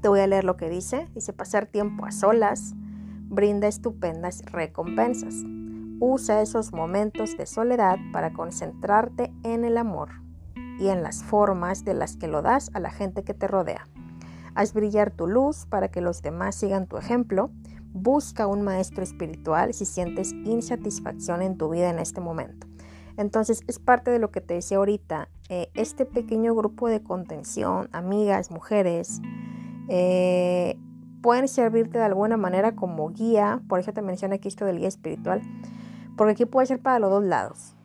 Te 0.00 0.08
voy 0.08 0.20
a 0.20 0.26
leer 0.26 0.44
lo 0.44 0.56
que 0.56 0.68
dice. 0.68 1.08
Dice, 1.14 1.32
pasar 1.32 1.66
tiempo 1.66 2.06
a 2.06 2.12
solas 2.12 2.74
brinda 3.28 3.68
estupendas 3.68 4.42
recompensas. 4.46 5.34
Usa 6.04 6.42
esos 6.42 6.72
momentos 6.72 7.36
de 7.36 7.46
soledad 7.46 7.96
para 8.12 8.32
concentrarte 8.32 9.32
en 9.44 9.64
el 9.64 9.78
amor 9.78 10.08
y 10.80 10.88
en 10.88 11.04
las 11.04 11.22
formas 11.22 11.84
de 11.84 11.94
las 11.94 12.16
que 12.16 12.26
lo 12.26 12.42
das 12.42 12.72
a 12.74 12.80
la 12.80 12.90
gente 12.90 13.22
que 13.22 13.34
te 13.34 13.46
rodea. 13.46 13.86
Haz 14.56 14.74
brillar 14.74 15.12
tu 15.12 15.28
luz 15.28 15.64
para 15.66 15.92
que 15.92 16.00
los 16.00 16.20
demás 16.20 16.56
sigan 16.56 16.88
tu 16.88 16.96
ejemplo. 16.96 17.52
Busca 17.92 18.48
un 18.48 18.62
maestro 18.62 19.04
espiritual 19.04 19.74
si 19.74 19.84
sientes 19.84 20.32
insatisfacción 20.32 21.40
en 21.40 21.56
tu 21.56 21.68
vida 21.68 21.88
en 21.88 22.00
este 22.00 22.20
momento. 22.20 22.66
Entonces 23.16 23.62
es 23.68 23.78
parte 23.78 24.10
de 24.10 24.18
lo 24.18 24.32
que 24.32 24.40
te 24.40 24.54
decía 24.54 24.78
ahorita. 24.78 25.28
Eh, 25.50 25.70
este 25.74 26.04
pequeño 26.04 26.52
grupo 26.56 26.88
de 26.88 27.00
contención, 27.04 27.88
amigas, 27.92 28.50
mujeres, 28.50 29.20
eh, 29.88 30.76
pueden 31.22 31.46
servirte 31.46 31.98
de 31.98 32.04
alguna 32.06 32.36
manera 32.36 32.74
como 32.74 33.08
guía. 33.10 33.62
Por 33.68 33.78
eso 33.78 33.92
te 33.92 34.02
mencioné 34.02 34.34
aquí 34.34 34.48
esto 34.48 34.64
del 34.64 34.78
guía 34.78 34.88
espiritual. 34.88 35.42
Porque 36.16 36.32
aquí 36.32 36.44
puede 36.46 36.66
ser 36.66 36.80
para 36.80 36.98
los 36.98 37.10
dos 37.10 37.24
lados 37.24 37.76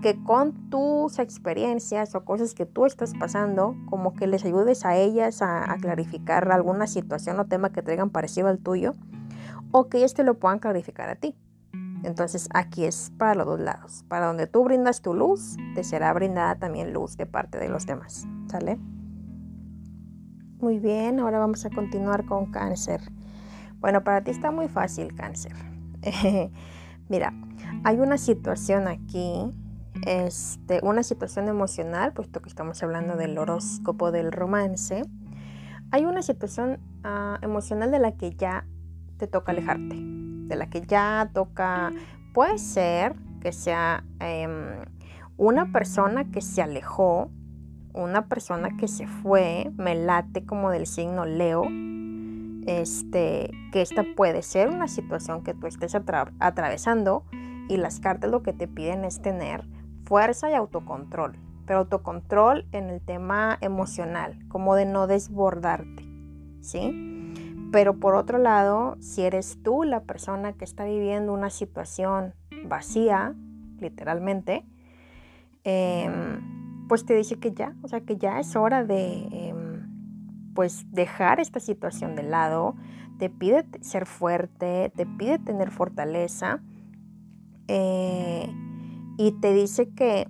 que 0.00 0.22
con 0.24 0.70
tus 0.70 1.18
experiencias 1.18 2.14
o 2.14 2.24
cosas 2.24 2.54
que 2.54 2.66
tú 2.66 2.86
estás 2.86 3.12
pasando, 3.18 3.76
como 3.90 4.14
que 4.14 4.26
les 4.26 4.44
ayudes 4.44 4.84
a 4.84 4.96
ellas 4.96 5.42
a, 5.42 5.76
clarificar 5.80 6.50
alguna 6.50 6.86
situación 6.86 7.38
o 7.38 7.46
tema 7.46 7.70
que 7.70 7.82
traigan 7.82 8.10
parecido 8.10 8.48
al 8.48 8.58
tuyo, 8.58 8.94
o 9.70 9.88
que 9.88 9.98
ellos 9.98 10.14
te 10.14 10.24
lo 10.24 10.38
puedan 10.38 10.58
clarificar 10.58 11.08
a 11.08 11.16
ti. 11.16 11.36
Entonces 12.04 12.48
aquí 12.52 12.84
es 12.84 13.12
para 13.16 13.34
los 13.36 13.46
dos 13.46 13.60
lados. 13.60 14.04
Para 14.08 14.26
donde 14.26 14.46
tú 14.48 14.64
brindas 14.64 15.02
tu 15.02 15.14
luz, 15.14 15.56
te 15.74 15.84
será 15.84 16.12
brindada 16.12 16.56
también 16.56 16.92
luz 16.92 17.16
de 17.16 17.26
parte 17.26 17.58
de 17.58 17.68
los 17.68 17.86
demás. 17.86 18.26
¿Sale? 18.48 18.78
Muy 20.58 20.78
bien, 20.80 21.20
ahora 21.20 21.38
vamos 21.38 21.64
a 21.64 21.70
continuar 21.70 22.24
con 22.26 22.50
cáncer. 22.50 23.00
Bueno, 23.78 24.02
para 24.02 24.22
ti 24.22 24.32
está 24.32 24.50
muy 24.50 24.68
fácil 24.68 25.14
cáncer. 25.14 25.54
Mira, 27.08 27.32
hay 27.84 27.98
una 27.98 28.18
situación 28.18 28.88
aquí 28.88 29.50
este, 30.06 30.80
una 30.82 31.02
situación 31.02 31.48
emocional, 31.48 32.12
puesto 32.12 32.40
que 32.40 32.48
estamos 32.48 32.82
hablando 32.82 33.16
del 33.16 33.38
horóscopo 33.38 34.10
del 34.10 34.32
romance, 34.32 35.02
hay 35.90 36.04
una 36.04 36.22
situación 36.22 36.80
ah, 37.04 37.38
emocional 37.42 37.90
de 37.90 37.98
la 37.98 38.12
que 38.12 38.34
ya 38.34 38.66
te 39.18 39.26
toca 39.26 39.52
alejarte, 39.52 39.96
de 39.96 40.56
la 40.56 40.68
que 40.68 40.80
ya 40.80 41.30
toca, 41.32 41.92
puede 42.34 42.58
ser 42.58 43.14
que 43.40 43.52
sea 43.52 44.04
em, 44.18 44.84
una 45.36 45.70
persona 45.70 46.30
que 46.30 46.40
se 46.40 46.62
alejó, 46.62 47.30
una 47.92 48.26
persona 48.26 48.76
que 48.76 48.88
se 48.88 49.06
fue, 49.06 49.70
me 49.76 49.94
late 49.94 50.44
como 50.46 50.70
del 50.70 50.86
signo 50.86 51.26
Leo, 51.26 51.64
este, 52.66 53.50
que 53.70 53.82
esta 53.82 54.04
puede 54.16 54.42
ser 54.42 54.68
una 54.68 54.88
situación 54.88 55.42
que 55.42 55.52
tú 55.52 55.66
estés 55.66 55.94
atravesando 55.94 57.24
y 57.72 57.78
las 57.78 58.00
cartas 58.00 58.30
lo 58.30 58.42
que 58.42 58.52
te 58.52 58.68
piden 58.68 59.06
es 59.06 59.22
tener 59.22 59.64
fuerza 60.04 60.50
y 60.50 60.54
autocontrol, 60.54 61.38
pero 61.64 61.78
autocontrol 61.78 62.66
en 62.72 62.90
el 62.90 63.00
tema 63.00 63.56
emocional, 63.62 64.38
como 64.48 64.74
de 64.74 64.84
no 64.84 65.06
desbordarte, 65.06 66.06
¿sí? 66.60 67.32
Pero 67.72 67.98
por 67.98 68.14
otro 68.14 68.36
lado, 68.36 68.98
si 69.00 69.22
eres 69.22 69.58
tú 69.62 69.84
la 69.84 70.02
persona 70.02 70.52
que 70.52 70.66
está 70.66 70.84
viviendo 70.84 71.32
una 71.32 71.48
situación 71.48 72.34
vacía, 72.66 73.34
literalmente, 73.78 74.66
em, 75.64 76.86
pues 76.88 77.06
te 77.06 77.14
dice 77.14 77.36
que 77.36 77.52
ya, 77.52 77.74
o 77.82 77.88
sea, 77.88 78.02
que 78.02 78.18
ya 78.18 78.38
es 78.38 78.54
hora 78.54 78.84
de, 78.84 79.28
em, 79.32 80.52
pues, 80.54 80.84
dejar 80.92 81.40
esta 81.40 81.58
situación 81.58 82.16
de 82.16 82.24
lado, 82.24 82.76
te 83.18 83.30
pide 83.30 83.64
ser 83.80 84.04
fuerte, 84.04 84.92
te 84.94 85.06
pide 85.06 85.38
tener 85.38 85.70
fortaleza, 85.70 86.60
eh, 87.68 88.48
y 89.18 89.32
te 89.40 89.52
dice 89.52 89.88
que 89.90 90.28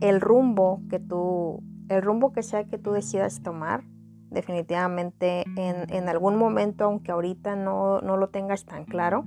el 0.00 0.20
rumbo 0.20 0.80
que 0.90 0.98
tú, 0.98 1.62
el 1.88 2.02
rumbo 2.02 2.32
que 2.32 2.42
sea 2.42 2.64
que 2.64 2.78
tú 2.78 2.92
decidas 2.92 3.42
tomar, 3.42 3.84
definitivamente 4.30 5.44
en, 5.56 6.08
algún 6.08 6.36
momento, 6.36 6.84
aunque 6.84 7.12
ahorita 7.12 7.56
no, 7.56 8.00
no, 8.00 8.16
lo 8.16 8.28
tengas 8.28 8.64
tan 8.66 8.84
claro, 8.84 9.24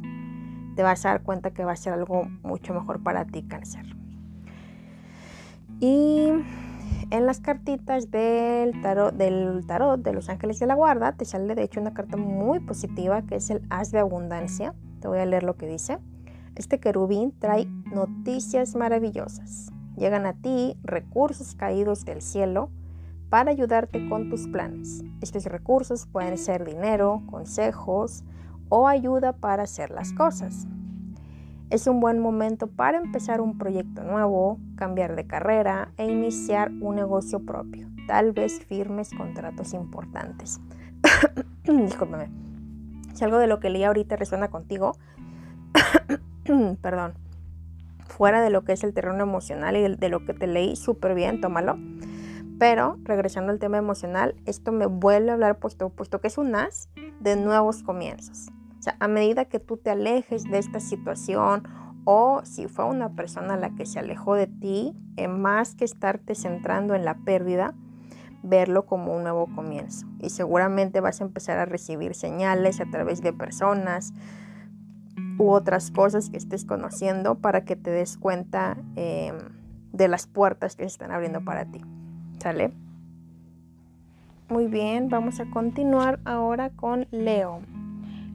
te 0.75 0.83
vas 0.83 1.05
a 1.05 1.09
dar 1.09 1.23
cuenta 1.23 1.51
que 1.51 1.65
va 1.65 1.71
a 1.71 1.75
ser 1.75 1.93
algo 1.93 2.23
mucho 2.43 2.73
mejor 2.73 3.01
para 3.01 3.25
ti, 3.25 3.43
cáncer. 3.43 3.85
Y 5.79 6.29
en 7.09 7.25
las 7.25 7.39
cartitas 7.39 8.11
del 8.11 8.79
tarot, 8.81 9.13
del 9.15 9.65
tarot 9.65 10.01
de 10.01 10.13
los 10.13 10.29
ángeles 10.29 10.59
de 10.59 10.67
la 10.67 10.75
guarda, 10.75 11.13
te 11.13 11.25
sale 11.25 11.55
de 11.55 11.63
hecho 11.63 11.81
una 11.81 11.93
carta 11.93 12.17
muy 12.17 12.59
positiva 12.59 13.23
que 13.23 13.35
es 13.35 13.49
el 13.49 13.61
as 13.69 13.91
de 13.91 13.99
abundancia. 13.99 14.73
Te 15.01 15.07
voy 15.07 15.19
a 15.19 15.25
leer 15.25 15.43
lo 15.43 15.57
que 15.57 15.67
dice. 15.67 15.97
Este 16.55 16.79
querubín 16.79 17.33
trae 17.39 17.65
noticias 17.93 18.75
maravillosas. 18.75 19.71
Llegan 19.95 20.25
a 20.25 20.33
ti 20.33 20.75
recursos 20.83 21.55
caídos 21.55 22.03
del 22.05 22.21
cielo 22.21 22.69
para 23.29 23.51
ayudarte 23.51 24.09
con 24.09 24.29
tus 24.29 24.47
planes. 24.47 25.03
Estos 25.21 25.45
recursos 25.45 26.07
pueden 26.07 26.37
ser 26.37 26.65
dinero, 26.65 27.23
consejos 27.29 28.23
o 28.67 28.87
ayuda 28.87 29.33
para 29.33 29.63
hacer 29.63 29.91
las 29.91 30.11
cosas. 30.11 30.67
Es 31.69 31.87
un 31.87 32.01
buen 32.01 32.19
momento 32.19 32.67
para 32.67 32.97
empezar 32.97 33.39
un 33.39 33.57
proyecto 33.57 34.03
nuevo, 34.03 34.59
cambiar 34.75 35.15
de 35.15 35.25
carrera 35.25 35.93
e 35.95 36.11
iniciar 36.11 36.69
un 36.81 36.95
negocio 36.95 37.45
propio. 37.45 37.87
Tal 38.07 38.33
vez 38.33 38.59
firmes 38.65 39.11
contratos 39.11 39.73
importantes. 39.73 40.59
Discúlpame. 41.63 42.29
Si 43.13 43.23
algo 43.23 43.37
de 43.37 43.47
lo 43.47 43.61
que 43.61 43.69
leí 43.69 43.85
ahorita 43.85 44.17
resuena 44.17 44.49
contigo, 44.49 44.97
perdón, 46.81 47.13
fuera 48.07 48.41
de 48.41 48.49
lo 48.49 48.63
que 48.63 48.73
es 48.73 48.83
el 48.83 48.93
terreno 48.93 49.23
emocional 49.23 49.75
y 49.77 49.95
de, 49.95 50.09
lo 50.09 50.25
que 50.25 50.33
te 50.33 50.47
leí 50.47 50.75
súper 50.75 51.15
bien, 51.15 51.41
tómalo. 51.41 51.77
Pero 52.59 52.99
regresando 53.03 53.51
al 53.51 53.59
tema 53.59 53.77
emocional, 53.77 54.35
esto 54.45 54.71
me 54.71 54.85
vuelve 54.85 55.31
a 55.31 55.33
hablar 55.33 55.57
puesto, 55.57 55.91
que 56.21 56.27
es 56.27 56.37
un 56.37 56.55
as 56.55 56.89
de 57.19 57.35
nuevos 57.35 57.81
comienzos. 57.81 58.49
O 58.77 58.83
sea, 58.83 58.95
a 58.99 59.07
medida 59.07 59.45
que 59.45 59.59
tú 59.59 59.77
te 59.77 59.89
alejes 59.89 60.43
de 60.43 60.59
esta 60.59 60.79
situación 60.79 61.63
o 62.03 62.41
si 62.43 62.67
fue 62.67 62.85
una 62.85 63.15
persona 63.15 63.55
la 63.55 63.73
que 63.75 63.85
se 63.85 63.99
alejó 63.99 64.35
de 64.35 64.47
ti, 64.47 64.93
en 65.17 65.41
más 65.41 65.75
que 65.75 65.85
estarte 65.85 66.35
centrando 66.35 66.95
en 66.95 67.05
la 67.05 67.15
pérdida, 67.15 67.73
verlo 68.43 68.85
como 68.85 69.15
un 69.15 69.23
nuevo 69.23 69.47
comienzo. 69.53 70.07
Y 70.19 70.29
seguramente 70.29 70.99
vas 70.99 71.21
a 71.21 71.25
empezar 71.25 71.57
a 71.59 71.65
recibir 71.65 72.15
señales 72.15 72.81
a 72.81 72.85
través 72.85 73.21
de 73.21 73.33
personas, 73.33 74.13
u 75.41 75.49
otras 75.49 75.89
cosas 75.89 76.29
que 76.29 76.37
estés 76.37 76.65
conociendo 76.65 77.33
para 77.33 77.65
que 77.65 77.75
te 77.75 77.89
des 77.89 78.15
cuenta 78.15 78.77
em, 78.95 79.35
de 79.91 80.07
las 80.07 80.27
puertas 80.27 80.75
que 80.75 80.83
se 80.83 80.87
están 80.89 81.11
abriendo 81.11 81.41
para 81.41 81.65
ti. 81.65 81.81
¿Sale? 82.37 82.71
Muy 84.49 84.67
bien, 84.67 85.09
vamos 85.09 85.39
a 85.39 85.49
continuar 85.49 86.19
ahora 86.25 86.69
con 86.69 87.07
Leo. 87.09 87.61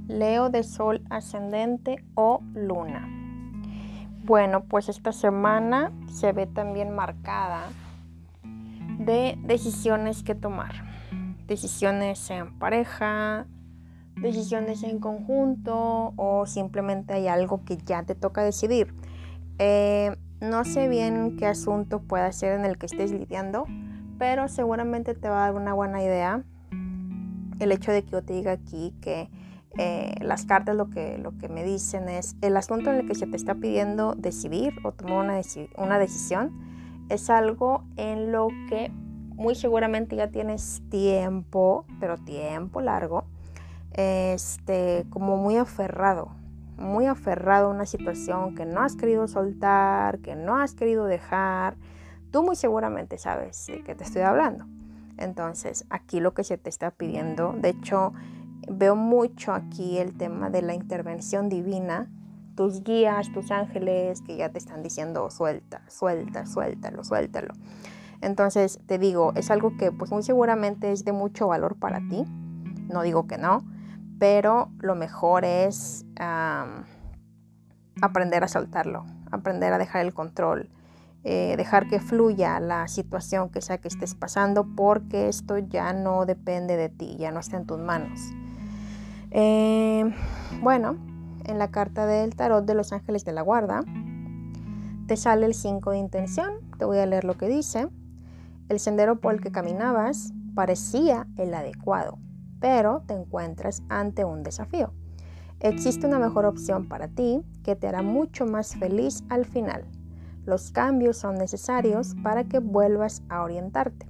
Leo 0.09 0.51
de 0.51 0.65
Sol 0.65 1.01
ascendente 1.09 2.05
o 2.17 2.41
Luna. 2.55 3.09
Bueno, 4.25 4.65
pues 4.65 4.89
esta 4.89 5.13
semana 5.13 5.93
se 6.09 6.33
ve 6.33 6.47
también 6.49 6.93
marcada 6.93 7.69
de 8.99 9.39
decisiones 9.45 10.25
que 10.25 10.35
tomar. 10.35 10.75
Decisiones 11.47 12.29
en 12.31 12.59
pareja, 12.59 13.47
decisiones 14.21 14.83
en 14.83 14.99
conjunto 14.99 16.13
o 16.17 16.47
simplemente 16.47 17.15
hay 17.15 17.29
algo 17.29 17.65
que 17.65 17.77
ya 17.77 18.03
te 18.03 18.15
toca 18.15 18.43
decidir. 18.43 18.95
Eh, 19.59 20.17
no 20.41 20.65
sé 20.65 20.89
bien 20.89 21.37
qué 21.37 21.47
asunto 21.47 22.01
pueda 22.01 22.31
ser 22.33 22.59
en 22.59 22.65
el 22.65 22.79
que 22.79 22.87
estés 22.87 23.13
lidiando, 23.13 23.65
pero 24.19 24.49
seguramente 24.49 25.15
te 25.15 25.29
va 25.29 25.45
a 25.45 25.53
dar 25.53 25.61
una 25.61 25.73
buena 25.73 26.03
idea 26.03 26.45
el 27.59 27.73
hecho 27.73 27.93
de 27.93 28.05
que 28.05 28.11
yo 28.11 28.23
te 28.23 28.35
diga 28.35 28.53
aquí 28.53 28.95
que 29.01 29.31
eh, 29.79 30.15
las 30.21 30.47
cartas 30.47 30.77
lo 30.77 30.89
que, 30.91 31.19
lo 31.19 31.37
que 31.37 31.49
me 31.49 31.65
dicen 31.65 32.09
es 32.09 32.37
el 32.41 32.57
asunto 32.57 32.91
en 32.91 33.01
el 33.01 33.07
que 33.07 33.15
se 33.15 33.27
te 33.27 33.37
está 33.37 33.55
pidiendo 33.55 34.15
decidir 34.15 34.75
o 34.85 34.93
tomar 34.93 35.25
una, 35.25 35.41
una 35.77 35.99
decisión 35.99 36.53
es 37.09 37.31
algo 37.31 37.85
en 37.97 38.33
lo 38.33 38.49
que 38.69 38.91
muy 39.35 39.55
seguramente 39.55 40.17
ya 40.17 40.29
tienes 40.29 40.83
tiempo, 40.89 41.85
pero 42.01 42.17
tiempo 42.17 42.81
largo, 42.81 43.25
este, 43.97 45.07
como 45.11 45.37
muy 45.37 45.57
aferrado, 45.57 46.31
muy 46.77 47.07
aferrado 47.07 47.69
a 47.69 47.71
una 47.71 47.87
situación 47.87 48.55
que 48.55 48.67
no 48.67 48.83
has 48.83 48.97
querido 48.97 49.27
soltar, 49.27 50.19
que 50.19 50.37
no 50.37 50.57
has 50.57 50.75
querido 50.75 51.07
dejar. 51.07 51.77
Tú 52.31 52.43
muy 52.43 52.57
seguramente 52.57 53.19
sabes 53.19 53.67
de 53.67 53.83
qué 53.83 53.95
te 53.95 54.05
estoy 54.05 54.23
hablando. 54.23 54.67
Entonces, 55.17 55.87
aquí 55.89 56.21
lo 56.21 56.35
que 56.35 56.45
se 56.45 56.59
te 56.59 56.69
está 56.69 56.91
pidiendo, 56.91 57.55
de 57.59 57.71
hecho, 57.71 58.13
veo 58.69 58.97
mucho 58.97 59.53
aquí 59.53 59.97
el 59.99 60.17
tema 60.17 60.51
de 60.51 60.61
la 60.61 60.75
intervención 60.75 61.49
divina, 61.49 62.11
tus 62.55 62.83
guías, 62.83 63.33
tus 63.33 63.51
ángeles 63.51 64.21
que 64.23 64.37
ya 64.37 64.51
te 64.51 64.59
están 64.59 64.83
diciendo 64.83 65.31
suelta, 65.31 65.83
suelta, 65.89 66.45
suéltalo, 66.45 67.03
suéltalo. 67.05 67.55
Entonces, 68.21 68.81
te 68.87 68.99
digo, 68.99 69.33
es 69.37 69.51
algo 69.51 69.77
que 69.79 69.93
pues 69.93 70.11
muy 70.11 70.23
seguramente 70.23 70.93
es 70.93 71.05
de 71.05 71.13
mucho 71.13 71.49
valor 71.49 71.77
para 71.77 72.01
ti. 72.01 72.25
No 72.89 73.03
digo 73.03 73.27
que 73.27 73.39
no, 73.39 73.63
pero 74.19 74.71
lo 74.79 74.95
mejor 74.95 75.45
es 75.45 76.05
aprender 78.01 78.45
a 78.45 78.49
soltarlo, 78.49 79.05
aprender 79.31 79.73
a 79.73 79.79
dejar 79.79 80.05
el 80.05 80.15
control, 80.15 80.71
eh, 81.25 81.55
dejar 81.57 81.89
que 81.89 81.99
fluya 81.99 82.61
la 82.61 82.87
situación 82.89 83.49
que 83.49 83.61
sea 83.61 83.79
que 83.79 83.89
estés 83.89 84.15
pasando, 84.15 84.67
porque 84.77 85.29
esto 85.29 85.59
ya 85.59 85.93
no 85.93 86.25
depende 86.25 86.77
de 86.77 86.89
ti, 86.89 87.17
ya 87.19 87.33
no 87.33 87.41
está 87.41 87.57
en 87.57 87.67
tus 87.67 87.79
manos. 87.79 88.21
Eh, 89.33 90.05
bueno, 90.63 90.97
en 91.45 91.59
la 91.59 91.71
carta 91.71 92.07
del 92.07 92.35
tarot 92.37 92.65
de 92.65 92.75
los 92.75 92.93
ángeles 92.93 93.25
de 93.25 93.33
la 93.33 93.43
guarda, 93.43 93.85
te 95.07 95.17
sale 95.17 95.47
el 95.47 95.55
5 95.55 95.91
de 95.93 95.99
intención. 95.99 96.55
Te 96.79 96.85
voy 96.85 96.99
a 96.99 97.07
leer 97.07 97.25
lo 97.25 97.37
que 97.37 97.49
dice. 97.49 97.89
El 98.69 98.81
sendero 98.81 99.21
por 99.21 99.35
el 99.35 99.41
que 99.41 99.53
caminabas 99.53 100.33
parecía 100.55 101.27
el 101.37 101.55
adecuado, 101.55 102.19
pero 102.61 103.03
te 103.07 103.15
encuentras 103.15 103.83
ante 103.89 104.25
un 104.25 104.43
desafío. 104.43 104.93
Existe 105.61 106.07
una 106.07 106.19
mejor 106.19 106.45
opción 106.45 106.87
para 106.89 107.09
ti 107.09 107.43
que 107.65 107.77
te 107.77 107.89
hará 107.89 108.03
mucho 108.03 108.47
más 108.47 108.77
feliz 108.77 109.25
al 109.29 109.45
final. 109.45 109.85
Los 110.45 110.71
cambios 110.71 111.17
son 111.17 111.37
necesarios 111.37 112.15
para 112.23 112.45
que 112.45 112.59
vuelvas 112.59 113.23
a 113.29 113.43
orientarte. 113.43 114.07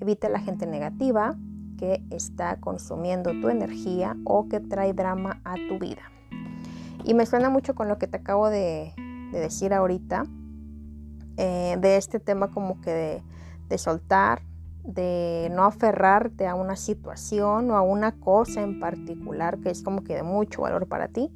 Evita 0.00 0.28
la 0.28 0.40
gente 0.40 0.66
negativa 0.66 1.36
que 1.78 2.02
está 2.10 2.56
consumiendo 2.60 3.30
tu 3.40 3.48
energía 3.48 4.16
o 4.24 4.48
que 4.48 4.60
trae 4.60 4.92
drama 4.92 5.40
a 5.44 5.54
tu 5.68 5.78
vida. 5.78 6.02
Y 7.04 7.14
me 7.14 7.24
suena 7.26 7.48
mucho 7.48 7.74
con 7.74 7.88
lo 7.88 7.98
que 7.98 8.06
te 8.06 8.16
acabo 8.16 8.50
de, 8.50 8.92
decir 9.32 9.72
ahorita, 9.72 10.24
eh, 11.36 11.76
de 11.80 11.96
este 11.96 12.18
tema 12.18 12.50
como 12.50 12.80
que 12.80 12.90
de 12.90 13.22
de 13.68 13.78
soltar, 13.78 14.42
de 14.88 15.50
no 15.52 15.64
aferrarte 15.64 16.46
a 16.46 16.54
una 16.54 16.74
situación 16.74 17.70
o 17.70 17.76
a 17.76 17.82
una 17.82 18.12
cosa 18.12 18.62
en 18.62 18.80
particular 18.80 19.58
que 19.58 19.68
es 19.68 19.82
como 19.82 20.02
que 20.02 20.14
de 20.14 20.22
mucho 20.22 20.62
valor 20.62 20.88
para 20.88 21.08
ti. 21.08 21.30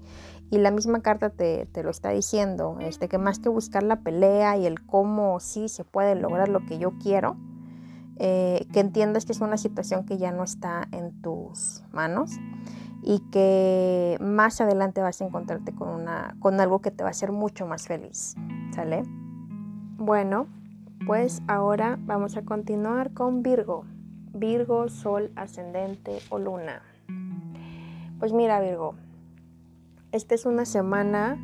Y 0.50 0.58
la 0.58 0.70
misma 0.70 1.00
carta 1.00 1.30
te, 1.30 1.68
lo 1.82 1.90
está 1.90 2.10
diciendo, 2.10 2.78
este, 2.80 3.08
que 3.08 3.18
más 3.18 3.38
que 3.38 3.48
buscar 3.48 3.82
la 3.82 4.00
pelea 4.00 4.56
y 4.56 4.66
el 4.66 4.84
cómo 4.84 5.38
sí 5.38 5.68
se 5.68 5.84
puede 5.84 6.14
lograr 6.14 6.48
lo 6.48 6.64
que 6.66 6.78
yo 6.78 6.92
quiero, 6.98 7.36
eh, 8.16 8.66
que 8.72 8.80
entiendas 8.80 9.24
que 9.24 9.32
es 9.32 9.40
una 9.40 9.56
situación 9.56 10.04
que 10.04 10.18
ya 10.18 10.30
no 10.30 10.44
está 10.44 10.88
en 10.92 11.22
tus 11.22 11.82
manos 11.90 12.32
y 13.02 13.20
que 13.30 14.16
más 14.20 14.60
adelante 14.60 15.00
vas 15.00 15.20
a 15.20 15.26
encontrarte 15.26 15.74
con, 15.74 15.88
una, 15.88 16.36
con 16.38 16.60
algo 16.60 16.80
que 16.80 16.90
te 16.90 17.02
va 17.02 17.08
a 17.08 17.12
hacer 17.12 17.32
mucho 17.32 17.66
más 17.66 17.86
feliz. 17.86 18.34
¿Sale? 18.74 19.04
Bueno, 19.96 20.48
pues 21.06 21.42
ahora 21.48 21.98
vamos 22.00 22.36
a 22.36 22.42
continuar 22.42 23.12
con 23.12 23.42
Virgo. 23.42 23.84
Virgo, 24.32 24.88
Sol, 24.88 25.32
Ascendente 25.36 26.18
o 26.30 26.38
Luna. 26.38 26.82
Pues 28.18 28.32
mira 28.32 28.60
Virgo, 28.60 28.94
esta 30.12 30.34
es 30.34 30.46
una 30.46 30.64
semana 30.64 31.38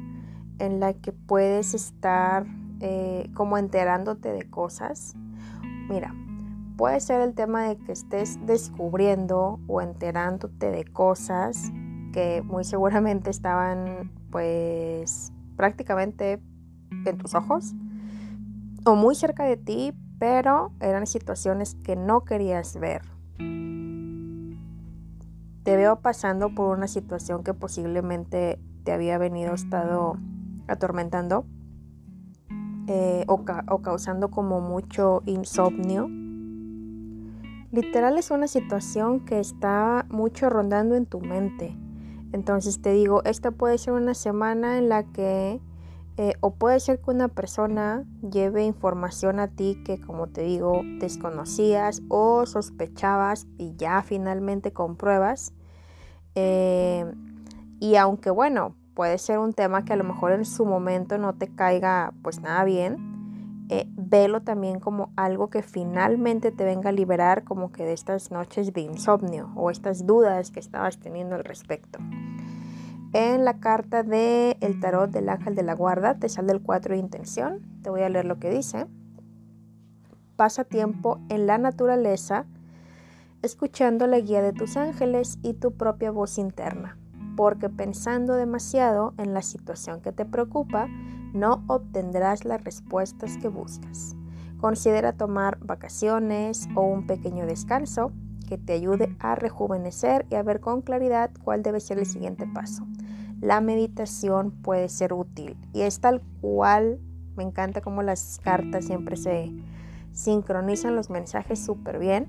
en 0.59 0.80
la 0.80 0.92
que 0.94 1.12
puedes 1.12 1.74
estar 1.74 2.46
eh, 2.80 3.30
como 3.35 3.59
enterándote 3.59 4.32
de 4.32 4.48
cosas. 4.48 5.14
Mira, 5.88 6.14
puede 6.76 7.00
ser 7.00 7.20
el 7.20 7.35
tema 7.35 7.64
de 7.64 7.76
que 7.78 7.92
estés 7.92 8.38
descubriendo 8.46 9.59
o 9.66 9.80
enterándote 9.80 10.70
de 10.70 10.85
cosas 10.85 11.72
que 12.12 12.42
muy 12.42 12.64
seguramente 12.64 13.30
estaban 13.30 14.12
pues 14.30 15.32
prácticamente 15.56 16.40
en 17.04 17.18
tus 17.18 17.35
ojos 17.35 17.74
muy 18.96 19.14
cerca 19.14 19.44
de 19.44 19.57
ti, 19.57 19.92
pero 20.18 20.72
eran 20.81 21.07
situaciones 21.07 21.77
que 21.85 21.96
no 21.96 22.24
querías 22.24 22.79
ver. 22.79 23.03
Te 25.62 25.77
veo 25.77 26.01
pasando 26.01 26.55
por 26.55 26.77
una 26.77 26.88
situación 26.88 27.44
que 27.44 27.55
posiblemente 27.55 28.59
te 28.85 28.92
había 28.92 29.18
venido 29.18 29.55
estado 29.55 30.16
atormentando 30.66 31.44
eh, 32.87 33.24
o, 33.29 33.44
o 33.68 33.83
causando 33.83 34.31
como 34.31 34.61
mucho 34.61 35.22
insomnio. 35.27 36.09
Literal 37.70 38.16
es 38.16 38.31
una 38.31 38.48
situación 38.48 39.27
que 39.27 39.40
está 39.40 40.07
mucho 40.09 40.48
rondando 40.48 40.94
en 40.94 41.05
tu 41.05 41.20
mente. 41.20 41.77
Entonces 42.33 42.81
te 42.81 42.92
digo, 42.92 43.22
esta 43.24 43.51
puede 43.51 43.77
ser 43.77 43.92
una 43.92 44.14
semana 44.14 44.79
en 44.79 44.88
la 44.88 45.03
que 45.03 45.61
eh, 46.20 46.35
o 46.40 46.50
puede 46.54 46.81
ser 46.81 47.00
que 47.00 47.12
una 47.12 47.28
persona 47.28 48.04
lleve 48.28 48.64
información 48.64 49.38
a 49.38 49.46
ti 49.46 49.81
que, 49.85 50.00
como 50.00 50.26
te 50.26 50.42
digo, 50.42 50.83
desconocías 50.98 52.02
o 52.09 52.44
sospechabas 52.44 53.46
y 53.57 53.76
ya 53.76 54.02
finalmente 54.02 54.72
compruebas. 54.72 55.54
Eh, 56.35 57.07
y 57.78 57.94
aunque 57.94 58.31
bueno, 58.31 58.74
puede 58.94 59.18
ser 59.18 59.38
un 59.38 59.52
tema 59.52 59.85
que 59.85 59.92
a 59.92 59.96
lo 59.96 60.02
mejor 60.02 60.33
en 60.33 60.44
su 60.44 60.66
momento 60.66 61.18
no 61.18 61.37
te 61.37 61.54
caiga 61.54 62.12
pues 62.22 62.40
nada 62.40 62.64
bien, 62.64 63.66
eh, 63.68 63.87
velo 63.92 64.42
también 64.42 64.81
como 64.81 65.12
algo 65.14 65.50
que 65.50 65.62
finalmente 65.62 66.50
te 66.50 66.64
venga 66.64 66.88
a 66.88 66.92
liberar 66.92 67.44
como 67.44 67.70
que 67.70 67.85
de 67.85 67.92
estas 67.92 68.33
noches 68.33 68.72
de 68.72 68.81
insomnio 68.81 69.52
o 69.54 69.70
estas 69.70 70.04
dudas 70.04 70.50
que 70.50 70.59
estabas 70.59 70.98
teniendo 70.98 71.37
al 71.37 71.44
respecto. 71.44 72.00
En 73.14 73.44
la 73.46 73.58
carta 73.58 74.02
del 74.02 74.56
el 74.60 74.80
tarot 74.80 75.10
del 75.10 75.30
ángel 75.30 75.54
de 75.54 75.62
la 75.62 75.74
guarda 75.74 76.18
te 76.18 76.28
sale 76.28 76.52
el 76.52 76.60
4 76.60 76.94
de 76.94 77.00
intención. 77.00 77.62
Te 77.82 77.88
voy 77.88 78.02
a 78.02 78.08
leer 78.10 78.26
lo 78.26 78.38
que 78.38 78.50
dice. 78.50 78.86
Pasa 80.36 80.64
tiempo 80.64 81.18
en 81.30 81.46
la 81.46 81.56
naturaleza 81.56 82.44
escuchando 83.42 84.06
la 84.06 84.18
guía 84.18 84.42
de 84.42 84.52
tus 84.52 84.76
ángeles 84.76 85.38
y 85.42 85.54
tu 85.54 85.72
propia 85.72 86.10
voz 86.10 86.38
interna, 86.38 86.98
porque 87.36 87.70
pensando 87.70 88.34
demasiado 88.34 89.14
en 89.16 89.32
la 89.32 89.42
situación 89.42 90.00
que 90.02 90.12
te 90.12 90.26
preocupa, 90.26 90.88
no 91.32 91.64
obtendrás 91.66 92.44
las 92.44 92.62
respuestas 92.62 93.38
que 93.38 93.48
buscas. 93.48 94.16
Considera 94.60 95.12
tomar 95.12 95.58
vacaciones 95.60 96.68
o 96.74 96.82
un 96.82 97.06
pequeño 97.06 97.46
descanso 97.46 98.12
que 98.48 98.56
te 98.56 98.72
ayude 98.72 99.14
a 99.18 99.34
rejuvenecer 99.34 100.26
y 100.30 100.37
a 100.37 100.42
ver 100.42 100.61
con 100.61 100.80
claridad 100.80 101.30
cuál 101.44 101.62
debe 101.62 101.80
ser 101.80 101.98
el 101.98 102.06
siguiente 102.06 102.46
paso. 102.46 102.87
La 103.40 103.61
meditación 103.61 104.50
puede 104.50 104.88
ser 104.88 105.12
útil 105.12 105.56
y 105.74 105.82
es 105.82 106.00
tal 106.00 106.22
cual, 106.40 106.98
me 107.37 107.44
encanta 107.44 107.82
cómo 107.82 108.02
las 108.02 108.40
cartas 108.42 108.87
siempre 108.87 109.16
se 109.16 109.52
sincronizan 110.12 110.96
los 110.96 111.11
mensajes 111.11 111.64
súper 111.64 111.98
bien. 111.98 112.26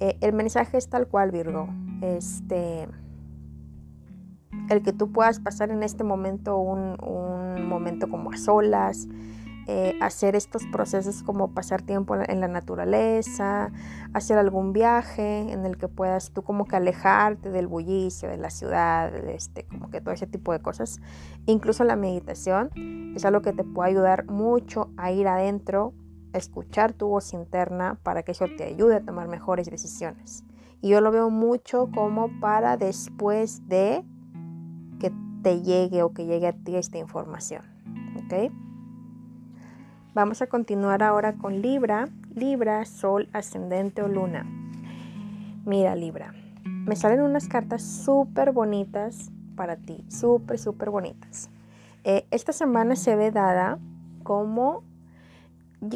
Eh, 0.00 0.16
el 0.22 0.32
mensaje 0.32 0.78
es 0.78 0.88
tal 0.88 1.06
cual, 1.06 1.30
Virgo. 1.30 1.68
Este, 2.00 2.88
el 4.70 4.82
que 4.82 4.92
tú 4.92 5.12
puedas 5.12 5.38
pasar 5.38 5.70
en 5.70 5.82
este 5.82 6.02
momento 6.02 6.56
un, 6.56 6.96
un 7.04 7.68
momento 7.68 8.08
como 8.08 8.32
a 8.32 8.36
solas, 8.36 9.06
eh, 9.66 9.96
hacer 10.02 10.36
estos 10.36 10.66
procesos 10.66 11.22
como 11.22 11.52
pasar 11.52 11.80
tiempo 11.80 12.16
en 12.16 12.40
la 12.40 12.48
naturaleza, 12.48 13.72
hacer 14.12 14.36
algún 14.36 14.74
viaje 14.74 15.52
en 15.52 15.64
el 15.64 15.78
que 15.78 15.88
puedas 15.88 16.32
tú 16.32 16.42
como 16.42 16.66
que 16.66 16.76
alejarte 16.76 17.50
del 17.50 17.66
bullicio, 17.66 18.28
de 18.28 18.36
la 18.36 18.50
ciudad, 18.50 19.14
este, 19.14 19.64
como 19.64 19.88
que 19.90 20.02
todo 20.02 20.12
ese 20.12 20.26
tipo 20.26 20.52
de 20.52 20.60
cosas. 20.60 21.00
Incluso 21.46 21.82
la 21.84 21.96
meditación 21.96 22.70
es 23.16 23.24
algo 23.24 23.40
que 23.40 23.54
te 23.54 23.64
puede 23.64 23.90
ayudar 23.90 24.26
mucho 24.26 24.90
a 24.98 25.12
ir 25.12 25.28
adentro, 25.28 25.94
a 26.34 26.38
escuchar 26.38 26.92
tu 26.92 27.08
voz 27.08 27.32
interna 27.32 27.98
para 28.02 28.22
que 28.22 28.32
eso 28.32 28.44
te 28.58 28.64
ayude 28.64 28.96
a 28.96 29.00
tomar 29.00 29.28
mejores 29.28 29.70
decisiones. 29.70 30.44
Y 30.82 30.90
yo 30.90 31.00
lo 31.00 31.10
veo 31.10 31.30
mucho 31.30 31.88
como 31.94 32.28
para 32.38 32.76
después 32.76 33.66
de 33.66 34.04
que 35.00 35.10
te 35.42 35.62
llegue 35.62 36.02
o 36.02 36.12
que 36.12 36.26
llegue 36.26 36.48
a 36.48 36.52
ti 36.52 36.76
esta 36.76 36.98
información. 36.98 37.62
¿Ok? 38.18 38.52
Vamos 40.14 40.42
a 40.42 40.46
continuar 40.46 41.02
ahora 41.02 41.32
con 41.32 41.60
Libra. 41.60 42.08
Libra, 42.36 42.84
Sol, 42.84 43.28
Ascendente 43.32 44.00
o 44.00 44.06
Luna. 44.06 44.46
Mira 45.66 45.96
Libra, 45.96 46.32
me 46.64 46.94
salen 46.94 47.20
unas 47.20 47.48
cartas 47.48 47.82
súper 47.82 48.52
bonitas 48.52 49.32
para 49.56 49.74
ti, 49.74 50.04
súper, 50.08 50.60
súper 50.60 50.90
bonitas. 50.90 51.50
Eh, 52.04 52.28
esta 52.30 52.52
semana 52.52 52.94
se 52.94 53.16
ve 53.16 53.32
dada 53.32 53.80
como, 54.22 54.84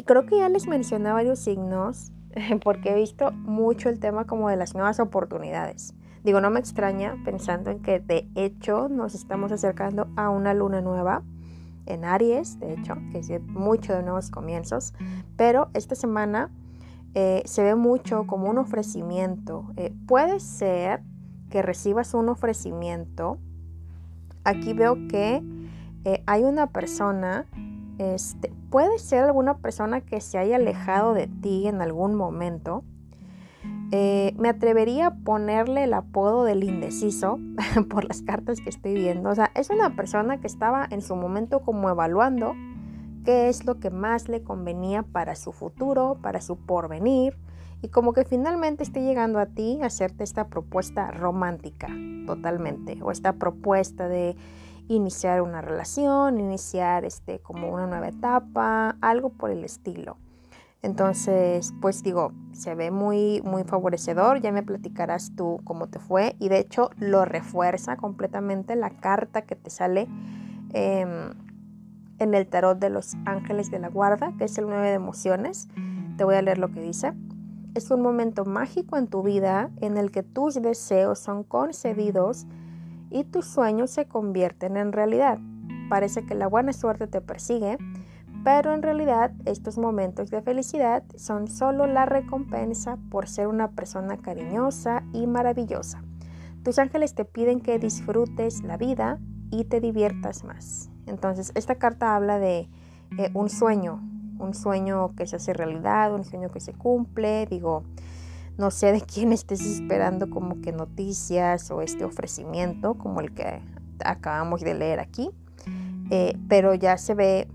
creo 0.05 0.25
que 0.25 0.39
ya 0.39 0.49
les 0.49 0.67
mencioné 0.67 1.13
varios 1.13 1.39
signos, 1.39 2.11
porque 2.65 2.91
he 2.91 2.95
visto 2.95 3.31
mucho 3.31 3.87
el 3.87 4.01
tema 4.01 4.25
como 4.25 4.49
de 4.49 4.57
las 4.57 4.73
nuevas 4.73 4.99
oportunidades. 4.99 5.93
Digo, 6.25 6.41
no 6.41 6.49
me 6.49 6.59
extraña 6.59 7.15
pensando 7.23 7.71
en 7.71 7.81
que 7.81 8.01
de 8.01 8.27
hecho 8.35 8.89
nos 8.89 9.15
estamos 9.15 9.53
acercando 9.53 10.09
a 10.17 10.29
una 10.29 10.53
luna 10.53 10.81
nueva 10.81 11.23
en 11.89 12.05
Aries, 12.05 12.59
de 12.59 12.73
hecho, 12.73 12.95
que 13.11 13.19
es 13.19 13.29
mucho 13.47 13.93
de 13.93 14.03
nuevos 14.03 14.31
comienzos, 14.31 14.93
pero 15.35 15.69
esta 15.73 15.95
semana 15.95 16.51
eh, 17.15 17.41
se 17.45 17.63
ve 17.63 17.75
mucho 17.75 18.25
como 18.27 18.49
un 18.49 18.57
ofrecimiento. 18.57 19.65
Eh, 19.75 19.93
puede 20.07 20.39
ser 20.39 21.01
que 21.49 21.61
recibas 21.61 22.13
un 22.13 22.29
ofrecimiento. 22.29 23.37
Aquí 24.43 24.73
veo 24.73 24.95
que 25.09 25.43
eh, 26.05 26.23
hay 26.27 26.43
una 26.43 26.67
persona, 26.67 27.47
este, 27.97 28.53
puede 28.69 28.99
ser 28.99 29.23
alguna 29.23 29.57
persona 29.57 30.01
que 30.01 30.21
se 30.21 30.37
haya 30.37 30.57
alejado 30.57 31.13
de 31.13 31.27
ti 31.27 31.67
en 31.67 31.81
algún 31.81 32.15
momento. 32.15 32.83
Me 33.91 34.49
atrevería 34.49 35.07
a 35.07 35.15
ponerle 35.15 35.85
el 35.85 35.93
apodo 35.93 36.43
del 36.43 36.63
indeciso 36.63 37.39
por 37.89 38.05
las 38.05 38.21
cartas 38.21 38.59
que 38.61 38.69
estoy 38.69 38.93
viendo. 38.93 39.29
O 39.29 39.35
sea, 39.35 39.51
es 39.55 39.69
una 39.69 39.95
persona 39.95 40.39
que 40.39 40.47
estaba 40.47 40.87
en 40.89 41.01
su 41.01 41.15
momento 41.15 41.61
como 41.61 41.89
evaluando 41.89 42.53
qué 43.25 43.49
es 43.49 43.65
lo 43.65 43.79
que 43.79 43.89
más 43.89 44.29
le 44.29 44.43
convenía 44.43 45.03
para 45.03 45.35
su 45.35 45.51
futuro, 45.51 46.17
para 46.21 46.41
su 46.41 46.57
porvenir, 46.57 47.37
y 47.81 47.87
como 47.89 48.13
que 48.13 48.25
finalmente 48.25 48.83
esté 48.83 49.01
llegando 49.01 49.39
a 49.39 49.45
ti 49.45 49.79
a 49.81 49.85
hacerte 49.85 50.23
esta 50.23 50.47
propuesta 50.47 51.11
romántica 51.11 51.87
totalmente, 52.25 53.01
o 53.01 53.11
esta 53.11 53.33
propuesta 53.33 54.07
de 54.07 54.35
iniciar 54.87 55.41
una 55.41 55.61
relación, 55.61 56.39
iniciar 56.39 57.05
este 57.05 57.39
como 57.39 57.69
una 57.69 57.87
nueva 57.87 58.09
etapa, 58.09 58.97
algo 59.01 59.29
por 59.29 59.51
el 59.51 59.63
estilo. 59.63 60.17
Entonces, 60.81 61.73
pues 61.81 62.03
digo, 62.03 62.31
se 62.53 62.73
ve 62.73 62.89
muy, 62.89 63.41
muy 63.43 63.63
favorecedor. 63.63 64.41
Ya 64.41 64.51
me 64.51 64.63
platicarás 64.63 65.35
tú 65.35 65.59
cómo 65.63 65.87
te 65.87 65.99
fue. 65.99 66.35
Y 66.39 66.49
de 66.49 66.59
hecho, 66.59 66.89
lo 66.97 67.25
refuerza 67.25 67.97
completamente 67.97 68.75
la 68.75 68.89
carta 68.89 69.41
que 69.41 69.55
te 69.55 69.69
sale 69.69 70.07
em, 70.73 71.33
en 72.19 72.33
el 72.33 72.47
tarot 72.47 72.79
de 72.79 72.89
los 72.89 73.15
ángeles 73.25 73.71
de 73.71 73.79
la 73.79 73.89
guarda, 73.89 74.33
que 74.37 74.45
es 74.45 74.57
el 74.57 74.67
9 74.67 74.87
de 74.87 74.93
emociones. 74.93 75.67
Te 76.17 76.23
voy 76.23 76.35
a 76.35 76.41
leer 76.41 76.57
lo 76.57 76.69
que 76.69 76.81
dice. 76.81 77.13
Es 77.75 77.91
un 77.91 78.01
momento 78.01 78.45
mágico 78.45 78.97
en 78.97 79.07
tu 79.07 79.21
vida 79.21 79.69
en 79.81 79.97
el 79.97 80.11
que 80.11 80.23
tus 80.23 80.55
deseos 80.55 81.19
son 81.19 81.43
concedidos 81.43 82.47
y 83.09 83.25
tus 83.25 83.45
sueños 83.45 83.91
se 83.91 84.05
convierten 84.05 84.77
en 84.77 84.91
realidad. 84.91 85.39
Parece 85.89 86.25
que 86.25 86.35
la 86.35 86.47
buena 86.47 86.73
suerte 86.73 87.07
te 87.07 87.21
persigue, 87.21 87.77
pero 88.43 88.73
en 88.73 88.81
realidad 88.81 89.31
estos 89.45 89.77
momentos 89.77 90.29
de 90.29 90.41
felicidad 90.41 91.03
son 91.15 91.47
solo 91.47 91.87
la 91.87 92.05
recompensa 92.05 92.97
por 93.09 93.27
ser 93.27 93.47
una 93.47 93.71
persona 93.71 94.17
cariñosa 94.17 95.03
y 95.13 95.27
maravillosa. 95.27 96.03
Tus 96.63 96.79
ángeles 96.79 97.15
te 97.15 97.25
piden 97.25 97.61
que 97.61 97.79
disfrutes 97.79 98.63
la 98.63 98.77
vida 98.77 99.19
y 99.51 99.65
te 99.65 99.79
diviertas 99.81 100.43
más. 100.43 100.89
Entonces, 101.05 101.51
esta 101.55 101.75
carta 101.75 102.15
habla 102.15 102.37
de 102.39 102.69
eh, 103.17 103.31
un 103.33 103.49
sueño, 103.49 104.01
un 104.39 104.53
sueño 104.53 105.15
que 105.15 105.25
se 105.25 105.37
hace 105.37 105.53
realidad, 105.53 106.13
un 106.13 106.23
sueño 106.23 106.49
que 106.49 106.59
se 106.59 106.73
cumple. 106.73 107.45
Digo, 107.47 107.83
no 108.57 108.71
sé 108.71 108.91
de 108.91 109.01
quién 109.01 109.31
estés 109.31 109.61
esperando 109.61 110.29
como 110.29 110.61
que 110.61 110.71
noticias 110.71 111.71
o 111.71 111.81
este 111.81 112.03
ofrecimiento 112.03 112.95
como 112.95 113.21
el 113.21 113.33
que 113.33 113.61
acabamos 114.03 114.61
de 114.61 114.73
leer 114.73 114.99
aquí, 114.99 115.31
eh, 116.09 116.37
pero 116.47 116.73
ya 116.73 116.97
se 116.97 117.15
ve 117.15 117.47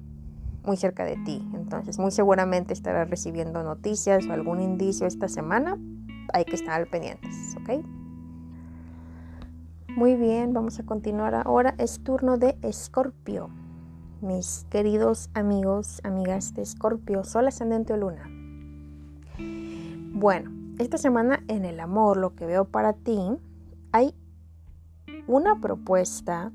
muy 0.65 0.77
cerca 0.77 1.05
de 1.05 1.17
ti. 1.25 1.47
Entonces, 1.55 1.99
muy 1.99 2.11
seguramente 2.11 2.73
estarás 2.73 3.09
recibiendo 3.09 3.63
noticias 3.63 4.27
o 4.27 4.33
algún 4.33 4.61
indicio 4.61 5.07
esta 5.07 5.29
semana. 5.29 5.79
Hay 6.33 6.45
que 6.45 6.57
estar 6.57 6.87
pendientes, 6.89 7.57
¿ok? 7.61 7.85
Muy 9.97 10.17
bien, 10.17 10.53
vamos 10.53 10.81
a 10.81 10.85
continuar 10.85 11.35
ahora. 11.35 11.75
Es 11.79 12.03
turno 12.03 12.37
de 12.37 12.57
Escorpio. 12.63 13.51
Mis 14.21 14.67
queridos 14.71 15.31
amigos, 15.35 16.01
amigas 16.03 16.55
de 16.55 16.63
Escorpio, 16.63 17.25
Sol 17.25 17.47
ascendente 17.47 17.93
o 17.93 17.97
luna. 17.97 18.25
Bueno, 20.17 20.51
esta 20.79 20.99
semana 20.99 21.45
en 21.47 21.65
el 21.65 21.79
amor, 21.79 22.17
lo 22.17 22.35
que 22.35 22.47
veo 22.47 22.65
para 22.65 22.95
ti, 22.95 23.19
hay 23.93 24.15
una 25.27 25.61
propuesta 25.61 26.51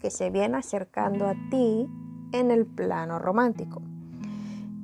que 0.00 0.10
se 0.10 0.30
viene 0.30 0.58
acercando 0.58 1.26
a 1.26 1.34
ti 1.50 1.88
en 2.32 2.50
el 2.50 2.66
plano 2.66 3.18
romántico. 3.18 3.82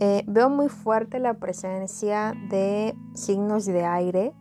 Eh, 0.00 0.24
veo 0.26 0.48
muy 0.48 0.68
fuerte 0.68 1.18
la 1.18 1.34
presencia 1.34 2.34
de 2.50 2.94
signos 3.14 3.66
de 3.66 3.84
aire 3.84 4.32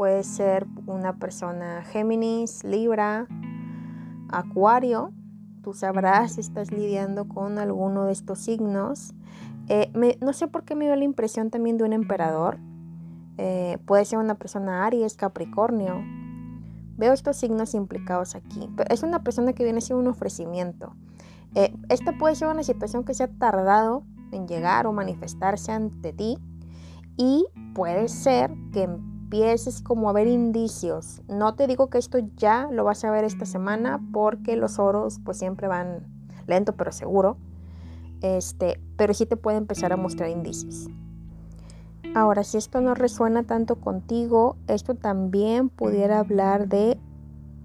Puede 0.00 0.22
ser 0.22 0.66
una 0.86 1.18
persona 1.18 1.82
Géminis, 1.82 2.64
Libra, 2.64 3.26
Acuario. 4.30 5.12
Tú 5.62 5.74
sabrás 5.74 6.32
si 6.32 6.40
estás 6.40 6.72
lidiando 6.72 7.28
con 7.28 7.58
alguno 7.58 8.06
de 8.06 8.12
estos 8.12 8.38
signos. 8.38 9.12
Eh, 9.68 9.92
no 10.22 10.32
sé 10.32 10.48
por 10.48 10.64
qué 10.64 10.74
me 10.74 10.86
dio 10.86 10.96
la 10.96 11.04
impresión 11.04 11.50
también 11.50 11.76
de 11.76 11.84
un 11.84 11.92
emperador. 11.92 12.56
Eh, 13.36 13.76
puede 13.84 14.06
ser 14.06 14.20
una 14.20 14.36
persona 14.36 14.86
Aries, 14.86 15.18
Capricornio. 15.18 16.02
Veo 16.96 17.12
estos 17.12 17.36
signos 17.36 17.74
implicados 17.74 18.34
aquí. 18.34 18.70
Pero 18.78 18.88
es 18.94 19.02
una 19.02 19.22
persona 19.22 19.52
que 19.52 19.64
viene 19.64 19.82
siendo 19.82 20.00
un 20.00 20.08
ofrecimiento. 20.08 20.94
Eh, 21.54 21.74
esta 21.88 22.16
puede 22.16 22.34
ser 22.34 22.48
una 22.48 22.62
situación 22.62 23.04
que 23.04 23.14
se 23.14 23.24
ha 23.24 23.28
tardado 23.28 24.04
en 24.32 24.46
llegar 24.46 24.86
o 24.86 24.92
manifestarse 24.92 25.72
ante 25.72 26.12
ti. 26.12 26.38
Y 27.16 27.46
puede 27.74 28.08
ser 28.08 28.52
que 28.72 28.84
empieces 28.84 29.82
como 29.82 30.08
a 30.08 30.12
ver 30.12 30.26
indicios. 30.26 31.22
No 31.28 31.54
te 31.54 31.66
digo 31.66 31.90
que 31.90 31.98
esto 31.98 32.18
ya 32.36 32.68
lo 32.70 32.84
vas 32.84 33.04
a 33.04 33.10
ver 33.10 33.24
esta 33.24 33.44
semana 33.44 34.00
porque 34.12 34.56
los 34.56 34.78
oros 34.78 35.20
pues 35.24 35.38
siempre 35.38 35.68
van 35.68 36.06
lento 36.46 36.74
pero 36.74 36.92
seguro. 36.92 37.36
Este, 38.22 38.80
pero 38.96 39.14
sí 39.14 39.26
te 39.26 39.36
puede 39.36 39.58
empezar 39.58 39.92
a 39.92 39.96
mostrar 39.96 40.30
indicios. 40.30 40.88
Ahora, 42.14 42.42
si 42.42 42.58
esto 42.58 42.80
no 42.80 42.94
resuena 42.94 43.44
tanto 43.44 43.76
contigo, 43.76 44.56
esto 44.66 44.94
también 44.94 45.68
pudiera 45.68 46.18
hablar 46.18 46.68
de 46.68 46.98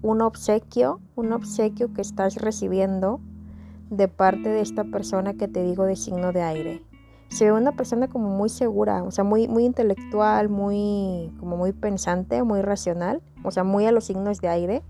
un 0.02 0.22
obsequio, 0.22 1.00
un 1.16 1.32
obsequio 1.32 1.92
que 1.92 2.00
estás 2.00 2.36
recibiendo 2.36 3.20
de 3.90 4.08
parte 4.08 4.48
de 4.48 4.60
esta 4.60 4.84
persona 4.84 5.34
que 5.34 5.48
te 5.48 5.62
digo 5.62 5.84
de 5.84 5.96
signo 5.96 6.32
de 6.32 6.42
aire 6.42 6.82
se 7.28 7.44
ve 7.44 7.52
una 7.52 7.72
persona 7.72 8.08
como 8.08 8.28
muy 8.28 8.48
segura, 8.48 9.02
o 9.02 9.10
sea, 9.10 9.24
muy, 9.24 9.48
muy 9.48 9.64
intelectual, 9.64 10.48
muy, 10.48 11.32
como 11.38 11.56
muy 11.56 11.72
pensante, 11.72 12.42
muy 12.42 12.62
racional, 12.62 13.20
o 13.42 13.50
sea, 13.50 13.64
muy 13.64 13.86
a 13.86 13.92
los 13.92 14.04
signos 14.04 14.40
de 14.40 14.48
aire, 14.48 14.82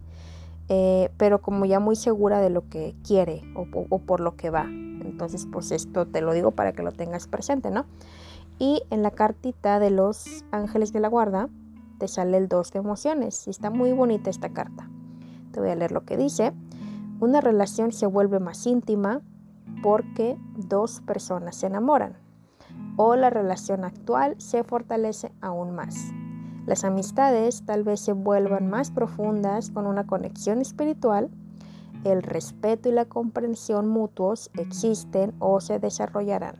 eh, 0.69 1.11
pero 1.17 1.41
como 1.41 1.65
ya 1.65 1.81
muy 1.81 1.97
segura 1.97 2.41
de 2.41 2.51
lo 2.51 2.69
que 2.69 2.95
quiere 3.07 3.43
o, 3.55 3.67
o, 3.89 3.99
por 3.99 4.21
lo 4.21 4.37
que 4.37 4.51
va. 4.51 4.65
Entonces, 4.65 5.47
pues 5.51 5.71
esto 5.71 6.07
te 6.07 6.21
lo 6.21 6.33
digo 6.33 6.51
para 6.51 6.73
que 6.73 6.83
lo 6.83 6.93
tengas 6.93 7.27
presente, 7.27 7.71
¿no? 7.71 7.87
Y 8.59 8.83
en 8.91 9.03
la 9.03 9.11
cartita 9.11 9.79
de 9.79 9.91
los 9.91 10.45
ángeles 10.51 10.93
de 10.93 11.01
la 11.01 11.09
guarda 11.09 11.49
te 11.99 12.09
sale 12.09 12.37
el 12.37 12.49
dos 12.49 12.73
de 12.73 12.81
emociones 12.81 13.47
y 13.47 13.51
está 13.51 13.71
muy 13.71 13.93
bonita 13.93 14.31
esta 14.31 14.51
carta. 14.51 14.91
Te 15.53 15.61
voy 15.61 15.71
a 15.71 15.77
leer 15.77 15.93
lo 15.93 16.05
que 16.05 16.17
dice. 16.17 16.53
Una 17.19 17.41
relación 17.41 17.93
se 17.93 18.07
vuelve 18.07 18.41
más 18.41 18.67
íntima 18.67 19.23
porque 19.83 20.37
dos 20.57 21.01
personas 21.01 21.57
se 21.57 21.67
enamoran 21.67 22.17
o 22.97 23.17
la 23.17 23.31
relación 23.31 23.85
actual 23.85 24.35
se 24.39 24.65
fortalece 24.65 25.33
aún 25.41 25.75
más. 25.75 25.97
Las 26.67 26.85
amistades 26.85 27.65
tal 27.65 27.85
vez 27.85 28.01
se 28.01 28.13
vuelvan 28.13 28.69
más 28.69 28.91
profundas 28.91 29.71
con 29.71 29.87
una 29.87 30.07
conexión 30.07 30.61
espiritual. 30.61 31.31
El 32.05 32.23
respeto 32.23 32.89
y 32.89 32.93
la 32.93 33.05
comprensión 33.05 33.89
mutuos 33.89 34.51
existen 34.55 35.35
o 35.39 35.61
se 35.61 35.79
desarrollarán. 35.79 36.57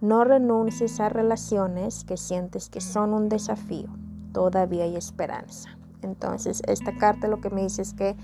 No 0.00 0.24
renuncies 0.24 1.00
a 1.00 1.08
relaciones 1.08 2.04
que 2.04 2.16
sientes 2.16 2.68
que 2.68 2.80
son 2.80 3.14
un 3.14 3.28
desafío. 3.28 3.88
Todavía 4.32 4.84
hay 4.84 4.96
esperanza. 4.96 5.70
Entonces, 6.02 6.62
esta 6.66 6.96
carta 6.96 7.28
lo 7.28 7.40
que 7.40 7.50
me 7.50 7.62
dice 7.62 7.82
es 7.82 7.94
que 7.94 8.14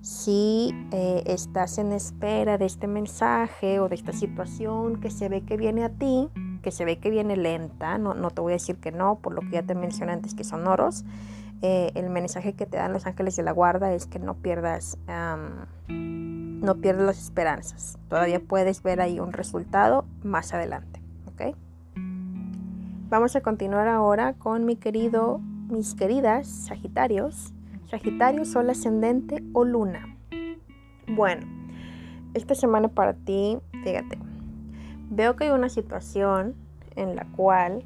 si 0.00 0.74
eh, 0.92 1.22
estás 1.26 1.78
en 1.78 1.92
espera 1.92 2.58
de 2.58 2.66
este 2.66 2.86
mensaje 2.86 3.80
o 3.80 3.88
de 3.88 3.94
esta 3.94 4.12
situación 4.12 5.00
que 5.00 5.10
se 5.10 5.28
ve 5.28 5.42
que 5.42 5.56
viene 5.56 5.84
a 5.84 5.90
ti, 5.90 6.28
que 6.62 6.70
se 6.70 6.84
ve 6.84 6.98
que 6.98 7.10
viene 7.10 7.36
lenta, 7.36 7.98
no, 7.98 8.14
no 8.14 8.30
te 8.30 8.40
voy 8.40 8.52
a 8.52 8.56
decir 8.56 8.76
que 8.76 8.92
no, 8.92 9.18
por 9.18 9.34
lo 9.34 9.40
que 9.40 9.50
ya 9.50 9.62
te 9.62 9.74
mencioné 9.74 10.12
antes 10.12 10.34
que 10.34 10.44
son 10.44 10.66
oros, 10.66 11.04
eh, 11.62 11.90
el 11.94 12.10
mensaje 12.10 12.52
que 12.52 12.66
te 12.66 12.76
dan 12.76 12.92
los 12.92 13.06
ángeles 13.06 13.36
de 13.36 13.42
la 13.42 13.52
guarda 13.52 13.92
es 13.94 14.06
que 14.06 14.18
no 14.18 14.34
pierdas, 14.34 14.98
no 15.88 16.74
pierdas 16.76 17.06
las 17.06 17.18
esperanzas. 17.18 17.98
Todavía 18.08 18.40
puedes 18.40 18.82
ver 18.82 19.00
ahí 19.00 19.20
un 19.20 19.32
resultado 19.32 20.04
más 20.22 20.52
adelante. 20.52 21.00
Vamos 23.08 23.36
a 23.36 23.40
continuar 23.40 23.86
ahora 23.86 24.32
con 24.32 24.64
mi 24.64 24.74
querido 24.74 25.40
mis 25.70 25.94
queridas 25.94 26.48
Sagitarios, 26.48 27.52
Sagitario, 27.88 28.44
Sol 28.44 28.70
ascendente 28.70 29.42
o 29.52 29.64
Luna. 29.64 30.16
Bueno, 31.08 31.46
esta 32.34 32.54
semana 32.54 32.88
para 32.88 33.14
ti, 33.14 33.58
fíjate, 33.84 34.18
veo 35.10 35.36
que 35.36 35.44
hay 35.44 35.50
una 35.50 35.68
situación 35.68 36.54
en 36.96 37.16
la 37.16 37.26
cual 37.36 37.84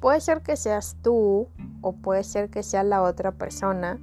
puede 0.00 0.20
ser 0.20 0.42
que 0.42 0.56
seas 0.56 0.96
tú 1.02 1.48
o 1.80 1.92
puede 1.92 2.22
ser 2.24 2.50
que 2.50 2.62
sea 2.62 2.82
la 2.82 3.02
otra 3.02 3.32
persona 3.32 3.98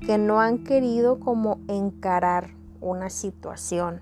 que 0.00 0.18
no 0.18 0.40
han 0.40 0.64
querido 0.64 1.20
como 1.20 1.60
encarar 1.68 2.50
una 2.80 3.10
situación 3.10 4.00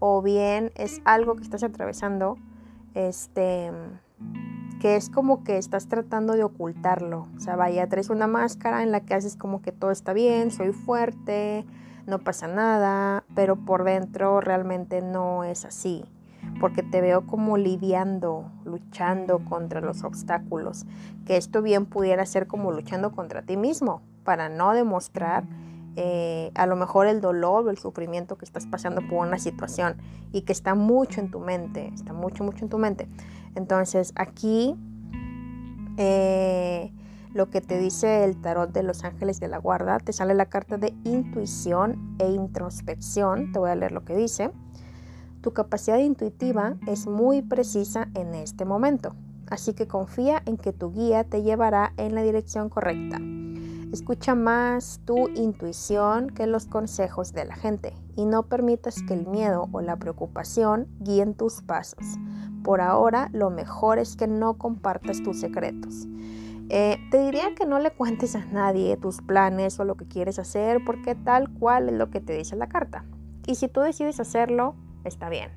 o 0.00 0.22
bien 0.22 0.72
es 0.74 1.00
algo 1.04 1.36
que 1.36 1.42
estás 1.42 1.62
atravesando 1.62 2.36
este 2.94 3.70
que 4.80 4.96
es 4.96 5.10
como 5.10 5.44
que 5.44 5.58
estás 5.58 5.86
tratando 5.86 6.32
de 6.32 6.42
ocultarlo. 6.42 7.28
O 7.36 7.40
sea, 7.40 7.54
vaya, 7.54 7.86
traes 7.88 8.08
una 8.08 8.26
máscara 8.26 8.82
en 8.82 8.90
la 8.90 9.00
que 9.00 9.14
haces 9.14 9.36
como 9.36 9.60
que 9.62 9.72
todo 9.72 9.90
está 9.90 10.14
bien, 10.14 10.50
soy 10.50 10.72
fuerte, 10.72 11.66
no 12.06 12.18
pasa 12.18 12.48
nada, 12.48 13.22
pero 13.34 13.56
por 13.56 13.84
dentro 13.84 14.40
realmente 14.40 15.02
no 15.02 15.44
es 15.44 15.66
así, 15.66 16.04
porque 16.60 16.82
te 16.82 17.02
veo 17.02 17.26
como 17.26 17.58
lidiando, 17.58 18.50
luchando 18.64 19.44
contra 19.44 19.82
los 19.82 20.02
obstáculos, 20.02 20.86
que 21.26 21.36
esto 21.36 21.60
bien 21.60 21.84
pudiera 21.84 22.24
ser 22.24 22.46
como 22.46 22.72
luchando 22.72 23.12
contra 23.12 23.42
ti 23.42 23.58
mismo, 23.58 24.00
para 24.24 24.48
no 24.48 24.72
demostrar 24.72 25.44
eh, 25.96 26.50
a 26.54 26.66
lo 26.66 26.76
mejor 26.76 27.06
el 27.06 27.20
dolor 27.20 27.66
o 27.66 27.70
el 27.70 27.78
sufrimiento 27.78 28.36
que 28.36 28.44
estás 28.44 28.66
pasando 28.66 29.00
por 29.08 29.26
una 29.26 29.38
situación 29.38 29.96
y 30.32 30.42
que 30.42 30.52
está 30.52 30.74
mucho 30.74 31.20
en 31.20 31.30
tu 31.30 31.40
mente, 31.40 31.90
está 31.94 32.12
mucho, 32.12 32.44
mucho 32.44 32.64
en 32.64 32.68
tu 32.68 32.78
mente. 32.78 33.08
Entonces 33.54 34.12
aquí 34.14 34.76
eh, 35.96 36.92
lo 37.34 37.50
que 37.50 37.60
te 37.60 37.78
dice 37.78 38.24
el 38.24 38.40
tarot 38.40 38.72
de 38.72 38.82
los 38.82 39.04
ángeles 39.04 39.40
de 39.40 39.48
la 39.48 39.58
guarda, 39.58 39.98
te 39.98 40.12
sale 40.12 40.34
la 40.34 40.46
carta 40.46 40.78
de 40.78 40.94
intuición 41.04 42.16
e 42.18 42.28
introspección, 42.28 43.52
te 43.52 43.58
voy 43.58 43.70
a 43.70 43.74
leer 43.74 43.92
lo 43.92 44.04
que 44.04 44.16
dice. 44.16 44.50
Tu 45.40 45.52
capacidad 45.52 45.98
intuitiva 45.98 46.76
es 46.86 47.06
muy 47.06 47.42
precisa 47.42 48.08
en 48.14 48.34
este 48.34 48.64
momento, 48.64 49.14
así 49.50 49.74
que 49.74 49.86
confía 49.86 50.42
en 50.46 50.56
que 50.56 50.72
tu 50.72 50.92
guía 50.92 51.24
te 51.24 51.42
llevará 51.42 51.92
en 51.96 52.14
la 52.14 52.22
dirección 52.22 52.68
correcta. 52.68 53.18
Escucha 53.92 54.36
más 54.36 55.00
tu 55.04 55.28
intuición 55.30 56.30
que 56.30 56.46
los 56.46 56.66
consejos 56.66 57.32
de 57.32 57.44
la 57.44 57.56
gente 57.56 57.92
y 58.14 58.24
no 58.24 58.44
permitas 58.44 59.02
que 59.02 59.14
el 59.14 59.26
miedo 59.26 59.68
o 59.72 59.80
la 59.80 59.96
preocupación 59.96 60.86
guíen 61.00 61.34
tus 61.34 61.60
pasos. 61.62 62.04
Por 62.62 62.80
ahora, 62.80 63.30
lo 63.32 63.50
mejor 63.50 63.98
es 63.98 64.14
que 64.14 64.28
no 64.28 64.58
compartas 64.58 65.22
tus 65.22 65.40
secretos. 65.40 66.06
Eh, 66.68 66.98
te 67.10 67.24
diría 67.24 67.52
que 67.56 67.66
no 67.66 67.80
le 67.80 67.90
cuentes 67.90 68.36
a 68.36 68.44
nadie 68.44 68.96
tus 68.96 69.22
planes 69.22 69.80
o 69.80 69.84
lo 69.84 69.96
que 69.96 70.06
quieres 70.06 70.38
hacer 70.38 70.84
porque 70.86 71.16
tal 71.16 71.50
cual 71.50 71.88
es 71.88 71.96
lo 71.96 72.10
que 72.10 72.20
te 72.20 72.34
dice 72.34 72.54
la 72.54 72.68
carta. 72.68 73.04
Y 73.44 73.56
si 73.56 73.66
tú 73.66 73.80
decides 73.80 74.20
hacerlo, 74.20 74.76
está 75.02 75.28
bien. 75.28 75.50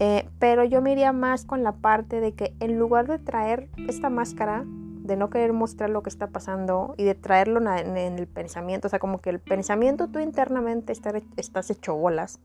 Eh, 0.00 0.28
pero 0.38 0.64
yo 0.64 0.82
me 0.82 0.92
iría 0.92 1.12
más 1.12 1.44
con 1.44 1.62
la 1.62 1.72
parte 1.72 2.20
de 2.20 2.32
que 2.32 2.54
en 2.60 2.78
lugar 2.78 3.06
de 3.06 3.18
traer 3.18 3.68
esta 3.88 4.10
máscara 4.10 4.64
de 5.04 5.16
no 5.16 5.28
querer 5.28 5.52
mostrar 5.52 5.90
lo 5.90 6.02
que 6.02 6.08
está 6.08 6.28
pasando 6.28 6.94
y 6.96 7.04
de 7.04 7.14
traerlo 7.14 7.60
en 7.60 7.96
el 7.96 8.26
pensamiento, 8.26 8.88
o 8.88 8.90
sea, 8.90 8.98
como 8.98 9.20
que 9.20 9.28
el 9.28 9.38
pensamiento 9.38 10.08
tú 10.08 10.18
internamente 10.18 10.94
estás 11.36 11.70
hecho 11.70 11.94
bolas, 11.94 12.40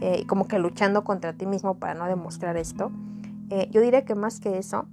eh, 0.00 0.26
como 0.26 0.48
que 0.48 0.58
luchando 0.58 1.04
contra 1.04 1.34
ti 1.34 1.46
mismo 1.46 1.78
para 1.78 1.94
no 1.94 2.06
demostrar 2.06 2.56
esto. 2.56 2.90
Eh, 3.50 3.68
yo 3.70 3.80
diría 3.80 4.04
que 4.04 4.16
más 4.16 4.40
que 4.40 4.58
eso, 4.58 4.86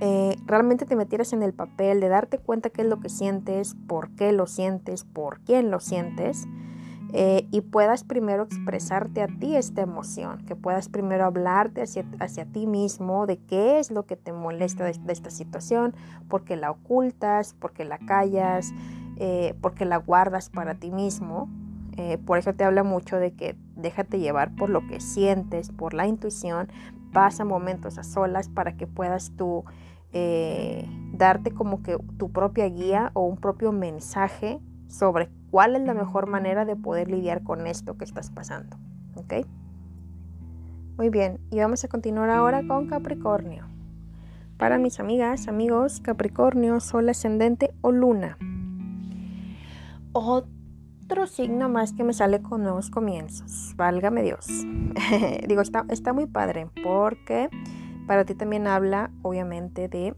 eh, 0.00 0.36
realmente 0.44 0.84
te 0.84 0.94
metieras 0.94 1.32
en 1.32 1.42
el 1.42 1.54
papel 1.54 2.00
de 2.00 2.08
darte 2.08 2.38
cuenta 2.38 2.68
qué 2.68 2.82
es 2.82 2.88
lo 2.88 3.00
que 3.00 3.08
sientes, 3.08 3.74
por 3.86 4.10
qué 4.10 4.32
lo 4.32 4.46
sientes, 4.46 5.04
por 5.04 5.40
quién 5.40 5.70
lo 5.70 5.80
sientes 5.80 6.46
eh, 7.12 7.48
y 7.50 7.62
puedas 7.62 8.04
primero 8.04 8.42
expresarte 8.42 9.22
a 9.22 9.28
ti 9.28 9.56
esta 9.56 9.80
emoción, 9.80 10.44
que 10.46 10.54
puedas 10.54 10.88
primero 10.90 11.24
hablarte 11.24 11.82
hacia, 11.82 12.04
hacia 12.20 12.44
ti 12.44 12.66
mismo 12.66 13.26
de 13.26 13.38
qué 13.38 13.78
es 13.78 13.90
lo 13.90 14.04
que 14.04 14.16
te 14.16 14.32
molesta 14.32 14.84
de, 14.84 14.98
esta 15.08 15.30
situación, 15.30 15.94
porque 16.28 16.56
la 16.56 16.70
ocultas, 16.70 17.54
porque 17.58 17.84
la 17.84 17.98
callas, 17.98 18.74
eh, 19.16 19.54
porque 19.62 19.86
la 19.86 19.96
guardas 19.96 20.50
para 20.50 20.74
ti 20.74 20.90
mismo. 20.90 21.48
Eh, 21.96 22.18
por 22.18 22.38
eso 22.38 22.54
te 22.54 22.64
habla 22.64 22.84
mucho 22.84 23.16
de 23.16 23.32
que 23.32 23.56
déjate 23.74 24.20
llevar 24.20 24.54
por 24.54 24.68
lo 24.68 24.86
que 24.86 25.00
sientes, 25.00 25.70
por 25.70 25.94
la 25.94 26.06
intuición, 26.06 26.68
pasa 27.12 27.44
momentos 27.44 27.96
a 27.98 28.04
solas 28.04 28.48
para 28.50 28.76
que 28.76 28.86
puedas 28.86 29.32
tú 29.36 29.64
darte 31.12 31.50
como 31.50 31.82
que 31.82 31.98
tu 32.16 32.32
propia 32.32 32.66
guía 32.66 33.10
o 33.12 33.26
un 33.26 33.36
propio 33.36 33.72
mensaje 33.72 34.58
sobre 34.88 35.28
cuál 35.50 35.76
es 35.76 35.82
la 35.82 35.94
mejor 35.94 36.26
manera 36.26 36.64
de 36.64 36.76
poder 36.76 37.08
lidiar 37.08 37.42
con 37.42 37.66
esto 37.66 37.96
que 37.96 38.04
estás 38.04 38.30
pasando. 38.30 38.76
¿Ok? 39.14 39.46
Muy 40.96 41.10
bien, 41.10 41.38
y 41.50 41.58
vamos 41.60 41.84
a 41.84 41.88
continuar 41.88 42.28
ahora 42.30 42.66
con 42.66 42.88
Capricornio. 42.88 43.66
Para 44.56 44.78
mis 44.78 44.98
amigas, 44.98 45.46
amigos, 45.46 46.00
Capricornio, 46.00 46.80
Sol 46.80 47.08
ascendente 47.08 47.72
o 47.80 47.92
Luna. 47.92 48.36
Otro 50.12 51.28
signo 51.28 51.68
más 51.68 51.92
que 51.92 52.02
me 52.02 52.12
sale 52.12 52.42
con 52.42 52.64
nuevos 52.64 52.90
comienzos. 52.90 53.74
Válgame 53.76 54.24
Dios. 54.24 54.48
Digo, 55.46 55.60
está, 55.60 55.84
está 55.88 56.12
muy 56.12 56.26
padre 56.26 56.68
porque 56.82 57.48
para 58.08 58.24
ti 58.24 58.34
también 58.34 58.66
habla, 58.66 59.12
obviamente, 59.22 59.88
de 59.88 60.14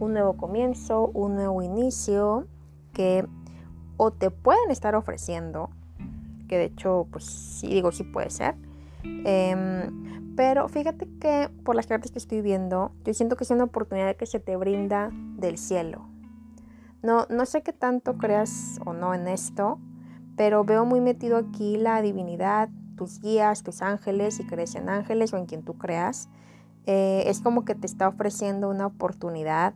un 0.00 0.12
nuevo 0.14 0.36
comienzo, 0.36 1.08
un 1.14 1.36
nuevo 1.36 1.62
inicio 1.62 2.48
que 2.92 3.24
o 3.96 4.10
te 4.10 4.30
pueden 4.30 4.70
estar 4.70 4.94
ofreciendo, 4.94 5.70
que 6.48 6.58
de 6.58 6.64
hecho, 6.64 7.06
pues 7.10 7.24
sí, 7.24 7.68
digo, 7.68 7.92
sí 7.92 8.04
puede 8.04 8.30
ser. 8.30 8.54
Em, 9.04 10.34
pero 10.36 10.68
fíjate 10.68 11.08
que 11.20 11.50
por 11.64 11.76
las 11.76 11.86
cartas 11.86 12.10
que 12.10 12.18
estoy 12.18 12.40
viendo, 12.40 12.92
yo 13.04 13.14
siento 13.14 13.36
que 13.36 13.44
es 13.44 13.50
una 13.50 13.64
oportunidad 13.64 14.16
que 14.16 14.26
se 14.26 14.40
te 14.40 14.56
brinda 14.56 15.10
del 15.12 15.58
cielo. 15.58 16.08
No, 17.02 17.26
no 17.28 17.46
sé 17.46 17.62
qué 17.62 17.72
tanto 17.72 18.16
creas 18.16 18.80
o 18.84 18.94
no 18.94 19.14
en 19.14 19.28
esto, 19.28 19.78
pero 20.36 20.64
veo 20.64 20.84
muy 20.84 21.00
metido 21.00 21.36
aquí 21.36 21.76
la 21.76 22.00
divinidad, 22.02 22.68
tus 22.96 23.20
guías, 23.20 23.62
tus 23.62 23.82
ángeles, 23.82 24.36
si 24.36 24.46
crees 24.46 24.74
en 24.74 24.88
ángeles 24.88 25.32
o 25.32 25.36
en 25.36 25.46
quien 25.46 25.62
tú 25.62 25.76
creas. 25.76 26.28
Eh, 26.86 27.24
es 27.26 27.40
como 27.40 27.64
que 27.64 27.74
te 27.74 27.86
está 27.86 28.08
ofreciendo 28.08 28.68
una 28.68 28.86
oportunidad. 28.86 29.74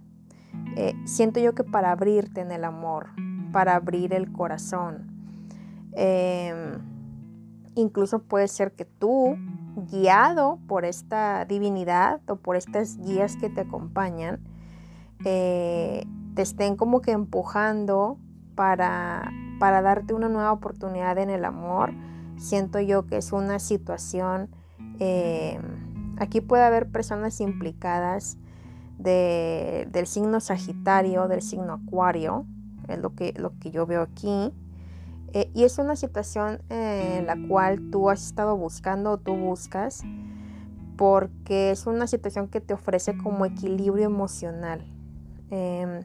Eh, 0.76 0.94
siento 1.04 1.40
yo 1.40 1.54
que 1.54 1.64
para 1.64 1.92
abrirte 1.92 2.40
en 2.40 2.50
el 2.50 2.64
amor, 2.64 3.11
para 3.53 3.77
abrir 3.77 4.13
el 4.13 4.33
corazón. 4.33 5.19
Em, 5.93 6.79
incluso 7.75 8.21
puede 8.21 8.49
ser 8.49 8.73
que 8.73 8.85
tú, 8.85 9.37
guiado 9.91 10.59
por 10.67 10.85
esta 10.85 11.45
divinidad 11.45 12.21
o 12.29 12.37
por 12.37 12.57
estas 12.57 12.99
guías 12.99 13.37
que 13.37 13.49
te 13.49 13.63
acompañan, 13.63 14.41
eh, 15.25 16.05
te 16.35 16.43
estén 16.43 16.77
como 16.77 17.01
que 17.01 17.13
empujando 17.13 18.19
para, 18.55 19.31
para 19.59 19.83
darte 19.83 20.15
una 20.15 20.29
nueva 20.29 20.53
oportunidad 20.53 21.19
en 21.19 21.31
el 21.31 21.45
amor. 21.45 21.93
Siento 22.37 22.81
yo 22.81 23.07
que 23.07 23.17
es 23.17 23.33
una 23.33 23.59
situación, 23.59 24.51
em, 25.01 26.17
aquí 26.19 26.41
puede 26.41 26.65
haber 26.65 26.91
personas 26.91 27.41
implicadas 27.41 28.39
del 28.99 30.07
signo 30.07 30.41
Sagitario, 30.41 31.29
del 31.29 31.43
signo 31.43 31.75
Acuario, 31.75 32.47
es 32.88 32.98
lo 32.98 33.14
que, 33.14 33.35
lo 33.37 33.53
que 33.59 33.70
yo 33.70 33.87
veo 33.87 34.03
aquí. 34.03 34.53
Eh, 35.33 35.51
y 35.55 35.64
es 35.64 35.79
una 35.79 35.94
situación 35.94 36.62
en 36.70 37.27
la 37.27 37.37
cual 37.48 37.90
tú 37.90 38.09
has 38.09 38.24
estado 38.24 38.57
buscando 38.57 39.12
o 39.12 39.18
tú 39.18 39.35
buscas 39.35 40.03
porque 40.96 41.70
es 41.70 41.87
una 41.87 42.07
situación 42.07 42.48
que 42.48 42.61
te 42.61 42.74
ofrece 42.74 43.16
como 43.16 43.44
equilibrio 43.44 44.07
emocional. 44.07 44.85
Em, 45.51 46.03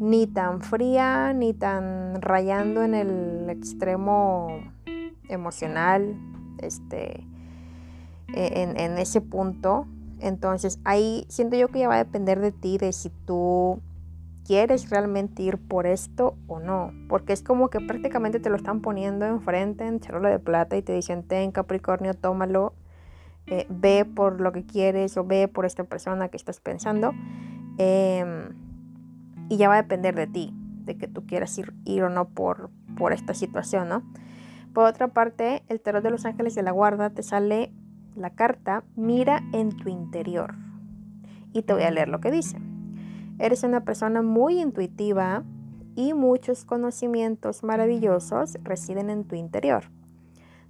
ni 0.00 0.26
tan 0.26 0.62
fría, 0.62 1.32
ni 1.32 1.54
tan 1.54 2.20
rayando 2.20 2.82
en 2.82 2.94
el 2.94 3.48
extremo 3.50 4.48
emocional, 5.28 6.16
este, 6.58 7.24
en 8.34 8.98
ese 8.98 9.20
punto. 9.20 9.86
Entonces 10.22 10.78
ahí 10.84 11.26
siento 11.28 11.56
yo 11.56 11.68
que 11.68 11.80
ya 11.80 11.88
va 11.88 11.96
a 11.96 12.04
depender 12.04 12.40
de 12.40 12.52
ti, 12.52 12.78
de 12.78 12.92
si 12.92 13.10
tú 13.26 13.80
quieres 14.44 14.90
realmente 14.90 15.42
ir 15.42 15.58
por 15.58 15.86
esto 15.86 16.36
o 16.46 16.60
no. 16.60 16.92
Porque 17.08 17.32
es 17.32 17.42
como 17.42 17.70
que 17.70 17.80
prácticamente 17.80 18.40
te 18.40 18.50
lo 18.50 18.56
están 18.56 18.80
poniendo 18.80 19.26
enfrente 19.26 19.86
en 19.86 20.00
charola 20.00 20.30
de 20.30 20.38
plata 20.38 20.76
y 20.76 20.82
te 20.82 20.92
dicen, 20.92 21.22
ten 21.22 21.52
Capricornio, 21.52 22.14
tómalo, 22.14 22.74
eh, 23.46 23.66
ve 23.68 24.04
por 24.04 24.40
lo 24.40 24.52
que 24.52 24.64
quieres 24.64 25.16
o 25.16 25.24
ve 25.24 25.48
por 25.48 25.64
esta 25.64 25.84
persona 25.84 26.28
que 26.28 26.36
estás 26.36 26.60
pensando. 26.60 27.12
Em, 27.78 28.50
y 29.48 29.56
ya 29.56 29.68
va 29.68 29.74
a 29.74 29.82
depender 29.82 30.14
de 30.14 30.26
ti, 30.26 30.54
de 30.84 30.96
que 30.96 31.08
tú 31.08 31.26
quieras 31.26 31.56
ir, 31.58 31.74
ir 31.84 32.02
o 32.04 32.10
no 32.10 32.28
por, 32.28 32.70
por 32.96 33.12
esta 33.12 33.34
situación, 33.34 33.88
¿no? 33.88 34.02
Por 34.72 34.86
otra 34.86 35.08
parte, 35.08 35.62
el 35.68 35.80
tarot 35.80 36.02
de 36.02 36.10
los 36.10 36.24
ángeles 36.24 36.54
de 36.54 36.62
la 36.62 36.70
guarda 36.70 37.10
te 37.10 37.22
sale 37.22 37.72
la 38.14 38.30
carta, 38.30 38.84
mira 38.96 39.42
en 39.52 39.76
tu 39.76 39.88
interior. 39.88 40.54
Y 41.52 41.62
te 41.62 41.74
voy 41.74 41.82
a 41.82 41.90
leer 41.90 42.08
lo 42.08 42.20
que 42.20 42.30
dice. 42.30 42.71
Eres 43.38 43.62
una 43.62 43.84
persona 43.84 44.22
muy 44.22 44.60
intuitiva 44.60 45.44
y 45.94 46.14
muchos 46.14 46.64
conocimientos 46.64 47.62
maravillosos 47.62 48.58
residen 48.62 49.10
en 49.10 49.24
tu 49.24 49.36
interior. 49.36 49.84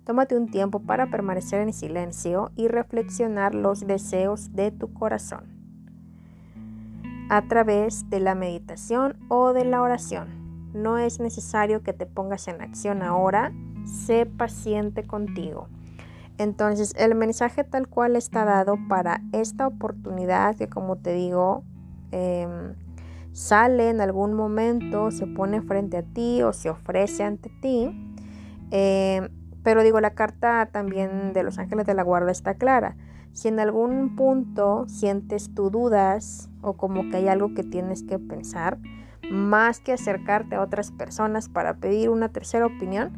Tómate 0.05 0.37
un 0.37 0.51
tiempo 0.51 0.81
para 0.81 1.11
permanecer 1.11 1.61
en 1.61 1.73
silencio 1.73 2.51
y 2.57 2.69
reflexionar 2.69 3.55
los 3.55 3.87
deseos 3.87 4.53
de 4.55 4.73
tu 4.73 4.93
corazón 4.93 5.63
a 7.33 7.49
través 7.49 8.11
de 8.11 8.21
la 8.21 8.35
meditación 8.35 9.17
o 9.29 9.55
de 9.55 9.65
la 9.65 9.81
oración. 9.81 10.71
No 10.75 10.99
es 10.99 11.19
necesario 11.19 11.83
que 11.83 11.95
te 11.95 12.05
pongas 12.05 12.47
en 12.47 12.61
acción 12.61 13.03
ahora, 13.03 13.55
sé 13.87 14.27
paciente 14.27 15.05
contigo. 15.05 15.69
Entonces 16.37 16.95
el 16.99 17.15
mensaje 17.15 17.65
tal 17.65 17.89
cual 17.89 18.17
está 18.17 18.45
dado 18.45 18.77
para 18.89 19.23
esta 19.33 19.67
oportunidad 19.67 20.57
que 20.57 20.69
como 20.69 20.97
te 20.97 21.15
digo, 21.15 21.65
em, 22.13 22.75
sale 23.33 23.91
en 23.91 24.01
algún 24.01 24.35
momento, 24.35 25.11
se 25.11 25.27
pone 25.27 25.61
frente 25.63 25.97
a 25.97 26.03
ti 26.03 26.43
o 26.43 26.53
se 26.53 26.71
ofrece 26.71 27.25
ante 27.25 27.51
ti. 27.61 27.91
Em, 28.71 29.29
pero 29.63 29.83
digo, 29.83 30.01
la 30.01 30.15
carta 30.15 30.67
también 30.67 31.33
de 31.33 31.43
los 31.43 31.59
ángeles 31.59 31.87
de 31.87 31.95
la 31.95 32.03
guarda 32.03 32.31
está 32.31 32.55
clara. 32.55 32.97
Si 33.33 33.49
en 33.49 33.61
algún 33.61 34.15
punto 34.15 34.85
sientes 34.89 35.55
tus 35.55 35.73
dudas 35.73 36.51
o 36.61 36.75
como 36.75 37.09
que 37.09 37.17
hay 37.17 37.29
algo 37.29 37.55
que 37.55 37.63
tienes 37.63 38.03
que 38.03 38.19
pensar, 38.19 38.79
más 39.31 39.81
que 39.81 39.93
acercarte 39.93 40.57
a 40.57 40.63
otras 40.63 40.91
personas 40.91 41.49
para 41.49 41.75
pedir 41.75 42.11
una 42.11 42.29
tercera 42.29 42.67
opinión, 42.67 43.13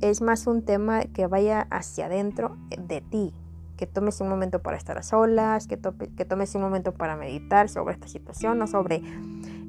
es 0.00 0.22
más 0.22 0.46
un 0.46 0.62
tema 0.62 1.02
que 1.06 1.26
vaya 1.26 1.66
hacia 1.70 2.06
adentro 2.06 2.56
de 2.70 3.00
ti, 3.00 3.34
que 3.78 3.86
tomes 3.86 4.20
un 4.20 4.28
momento 4.28 4.60
para 4.60 4.76
estar 4.76 4.98
a 4.98 5.02
solas, 5.02 5.66
que, 5.66 5.78
que 6.16 6.24
tomes 6.26 6.54
un 6.56 6.62
momento 6.62 6.92
para 6.92 7.16
meditar 7.16 7.70
sobre 7.70 7.94
esta 7.94 8.08
situación 8.08 8.60
o 8.60 8.66
sobre 8.66 9.02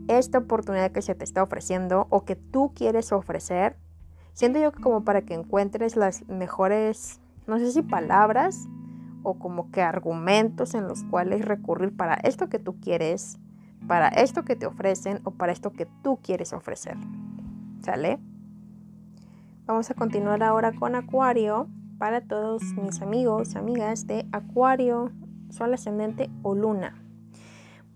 esta 0.09 0.39
oportunidad 0.39 0.91
que 0.91 1.03
se 1.03 1.13
te 1.15 1.23
está 1.23 1.43
ofreciendo 1.43 2.07
o 2.09 2.25
que 2.25 2.35
tú 2.35 2.73
quieres 2.73 3.13
ofrecer. 3.13 3.77
Siento 4.33 4.59
yo 4.59 4.71
que 4.71 4.81
como 4.81 5.05
para 5.05 5.21
que 5.21 5.35
encuentres 5.35 5.95
las 5.95 6.27
mejores, 6.27 7.21
no 7.45 7.59
sé 7.59 7.71
si 7.71 7.83
palabras 7.83 8.67
o 9.21 9.35
como 9.35 9.69
que 9.69 9.83
argumentos 9.83 10.73
en 10.73 10.87
los 10.87 11.03
cuales 11.03 11.45
recurrir 11.45 11.95
para 11.95 12.15
esto 12.15 12.49
que 12.49 12.57
tú 12.57 12.79
quieres, 12.79 13.37
para 13.87 14.07
esto 14.07 14.43
que 14.43 14.55
te 14.55 14.65
ofrecen 14.65 15.21
o 15.23 15.31
para 15.31 15.51
esto 15.51 15.71
que 15.71 15.85
tú 16.03 16.17
quieres 16.23 16.51
ofrecer. 16.51 16.97
¿Sale? 17.81 18.19
Vamos 19.67 19.91
a 19.91 19.93
continuar 19.93 20.41
ahora 20.41 20.71
con 20.71 20.95
Acuario 20.95 21.67
para 21.99 22.21
todos 22.21 22.63
mis 22.81 23.01
amigos, 23.01 23.57
amigas 23.57 24.07
de 24.07 24.25
Acuario, 24.31 25.11
Sol 25.49 25.73
ascendente 25.73 26.29
o 26.41 26.55
Luna. 26.55 26.95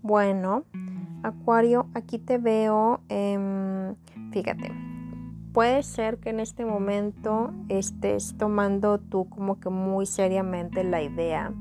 Bueno, 0.02 0.64
Acuario, 1.22 1.88
aquí 1.94 2.18
te 2.18 2.36
veo, 2.36 3.00
fíjate, 4.30 4.72
puede 5.54 5.82
ser 5.82 6.18
que 6.18 6.30
en 6.30 6.40
este 6.40 6.66
momento 6.66 7.54
estés 7.70 8.36
tomando 8.36 9.00
tú 9.00 9.28
como 9.30 9.58
que 9.58 9.70
muy 9.70 10.04
seriamente 10.04 10.84
la 10.84 11.00
idea 11.00 11.52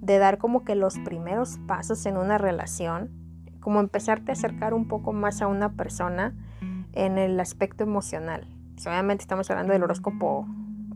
de 0.00 0.18
dar 0.18 0.38
como 0.38 0.64
que 0.64 0.74
los 0.74 0.98
primeros 0.98 1.58
pasos 1.68 2.04
en 2.04 2.16
una 2.16 2.36
relación, 2.36 3.10
como 3.60 3.78
empezarte 3.78 4.32
a 4.32 4.34
acercar 4.34 4.74
un 4.74 4.88
poco 4.88 5.12
más 5.12 5.40
a 5.40 5.46
una 5.46 5.72
persona 5.74 6.34
en 6.92 7.16
el 7.16 7.38
aspecto 7.38 7.84
emocional 7.84 8.48
obviamente 8.86 9.22
estamos 9.22 9.50
hablando 9.50 9.72
del 9.72 9.82
horóscopo 9.82 10.46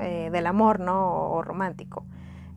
eh, 0.01 0.31
del 0.33 0.47
amor, 0.47 0.81
¿no? 0.81 1.31
O, 1.31 1.43
romántico. 1.43 2.05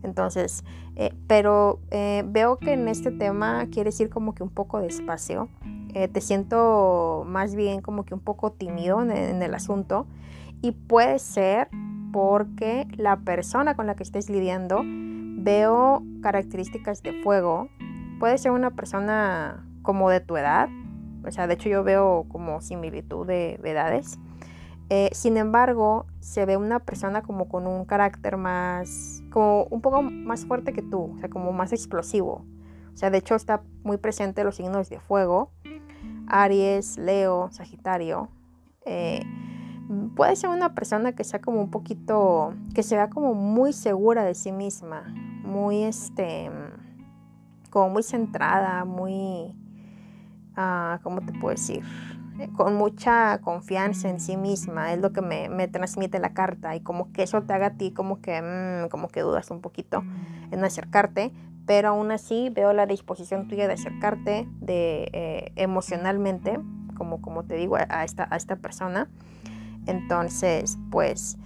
Entonces, 0.03 0.63
eh, 0.95 1.13
pero 1.27 1.79
eh, 1.91 2.23
veo 2.27 2.57
que 2.57 2.73
en 2.73 2.87
este 2.87 3.11
tema 3.11 3.67
quieres 3.71 3.99
ir 3.99 4.09
como 4.09 4.33
que 4.33 4.43
un 4.43 4.49
poco 4.49 4.79
despacio. 4.79 5.49
te 5.93 6.21
siento 6.21 7.23
más 7.25 7.55
bien 7.55 7.81
como 7.81 8.05
que 8.05 8.13
un 8.13 8.19
poco 8.19 8.51
tímido 8.51 9.01
en, 9.01 9.11
en, 9.11 9.41
el 9.41 9.53
asunto. 9.55 10.05
Y 10.61 10.71
puede 10.71 11.17
ser 11.17 11.69
porque 12.11 12.87
la 12.97 13.17
persona 13.17 13.75
con 13.75 13.87
la 13.87 13.95
que 13.95 14.03
estés 14.03 14.29
lidiando 14.29 14.81
veo 14.83 16.03
características 16.21 17.01
de 17.01 17.21
fuego. 17.23 17.69
Puede 18.19 18.37
ser 18.37 18.51
una 18.51 18.71
persona 18.71 19.67
como 19.81 20.09
de 20.09 20.19
tu 20.19 20.37
edad. 20.37 20.69
O 21.25 21.31
sea, 21.31 21.47
de 21.47 21.55
hecho 21.55 21.69
yo 21.69 21.83
veo 21.83 22.25
como 22.29 22.61
similitud 22.61 23.25
de, 23.25 23.59
de 23.61 23.71
edades. 23.71 24.19
Eh, 24.89 25.09
sin 25.11 25.35
embargo, 25.35 26.05
se 26.21 26.45
ve 26.45 26.55
una 26.55 26.79
persona 26.79 27.21
como 27.21 27.49
con 27.49 27.67
un 27.67 27.85
carácter 27.85 28.37
más, 28.37 29.21
como 29.31 29.63
un 29.65 29.81
poco 29.81 30.01
más 30.01 30.45
fuerte 30.45 30.71
que 30.71 30.81
tú, 30.81 31.13
o 31.15 31.19
sea, 31.19 31.29
como 31.29 31.51
más 31.51 31.73
explosivo. 31.73 32.45
O 32.93 32.97
sea, 32.97 33.09
de 33.09 33.17
hecho 33.17 33.35
está 33.35 33.61
muy 33.83 33.97
presente 33.97 34.43
los 34.43 34.55
signos 34.55 34.89
de 34.89 34.99
fuego, 34.99 35.51
Aries, 36.27 36.97
Leo, 36.97 37.49
Sagitario. 37.51 38.29
Eh, 38.85 39.23
puede 40.15 40.35
ser 40.35 40.49
una 40.49 40.73
persona 40.73 41.13
que 41.13 41.23
sea 41.23 41.39
como 41.39 41.61
un 41.61 41.69
poquito, 41.69 42.53
que 42.73 42.81
se 42.81 42.95
vea 42.95 43.09
como 43.09 43.33
muy 43.33 43.73
segura 43.73 44.23
de 44.23 44.35
sí 44.35 44.51
misma, 44.51 45.03
muy, 45.43 45.83
este, 45.83 46.49
como 47.69 47.89
muy 47.89 48.03
centrada, 48.03 48.85
muy, 48.85 49.53
uh, 50.57 51.01
¿cómo 51.03 51.21
te 51.21 51.33
puedo 51.33 51.49
decir? 51.49 51.83
Con 52.55 52.75
mucha 52.75 53.39
confianza 53.39 54.09
en 54.09 54.19
sí 54.19 54.37
misma, 54.37 54.93
es 54.93 54.99
lo 54.99 55.11
que 55.11 55.21
me, 55.21 55.67
transmite 55.67 56.19
la 56.19 56.33
carta 56.33 56.75
y 56.75 56.81
como 56.81 57.11
que 57.11 57.23
eso 57.23 57.41
te 57.43 57.53
haga 57.53 57.67
a 57.67 57.73
ti 57.73 57.91
como 57.91 58.21
que, 58.21 58.41
mm, 58.41 58.89
como 58.89 59.07
que 59.07 59.21
dudas 59.21 59.51
un 59.51 59.61
poquito 59.61 60.03
en 60.51 60.63
acercarte, 60.63 61.31
pero 61.65 61.89
aún 61.89 62.11
así 62.11 62.49
veo 62.49 62.73
la 62.73 62.85
disposición 62.85 63.47
tuya 63.47 63.67
de 63.67 63.73
acercarte 63.73 64.47
de, 64.61 65.09
eh, 65.13 65.51
emocionalmente, 65.55 66.59
como, 66.95 67.21
como 67.21 67.43
te 67.43 67.55
digo, 67.55 67.75
a 67.75 68.03
esta, 68.03 68.27
a 68.29 68.37
esta 68.37 68.55
persona. 68.55 69.09
Entonces, 69.85 70.77
pues, 70.91 71.37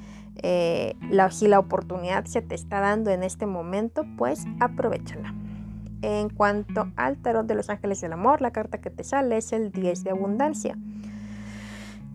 eh, 0.43 0.95
la, 1.10 1.30
si 1.32 1.47
la 1.47 1.60
oportunidad 1.60 2.25
se 2.25 2.41
te 2.41 2.56
está 2.56 2.80
dando 2.80 3.12
en 3.12 3.23
este 3.23 3.45
momento, 3.45 4.06
pues 4.17 4.45
aprovechala. 4.60 5.34
En 6.02 6.30
cuanto 6.30 6.92
al 6.96 7.18
tarot 7.18 7.46
de 7.46 7.56
los 7.56 7.70
ángeles 7.70 8.02
del 8.02 8.14
amor, 8.14 8.42
la 8.42 8.52
carta 8.52 8.80
que 8.80 8.90
te 8.90 9.04
sale 9.04 9.38
es 9.38 9.54
el 9.54 9.72
10 9.72 10.04
de 10.04 10.12
abundancia. 10.12 10.78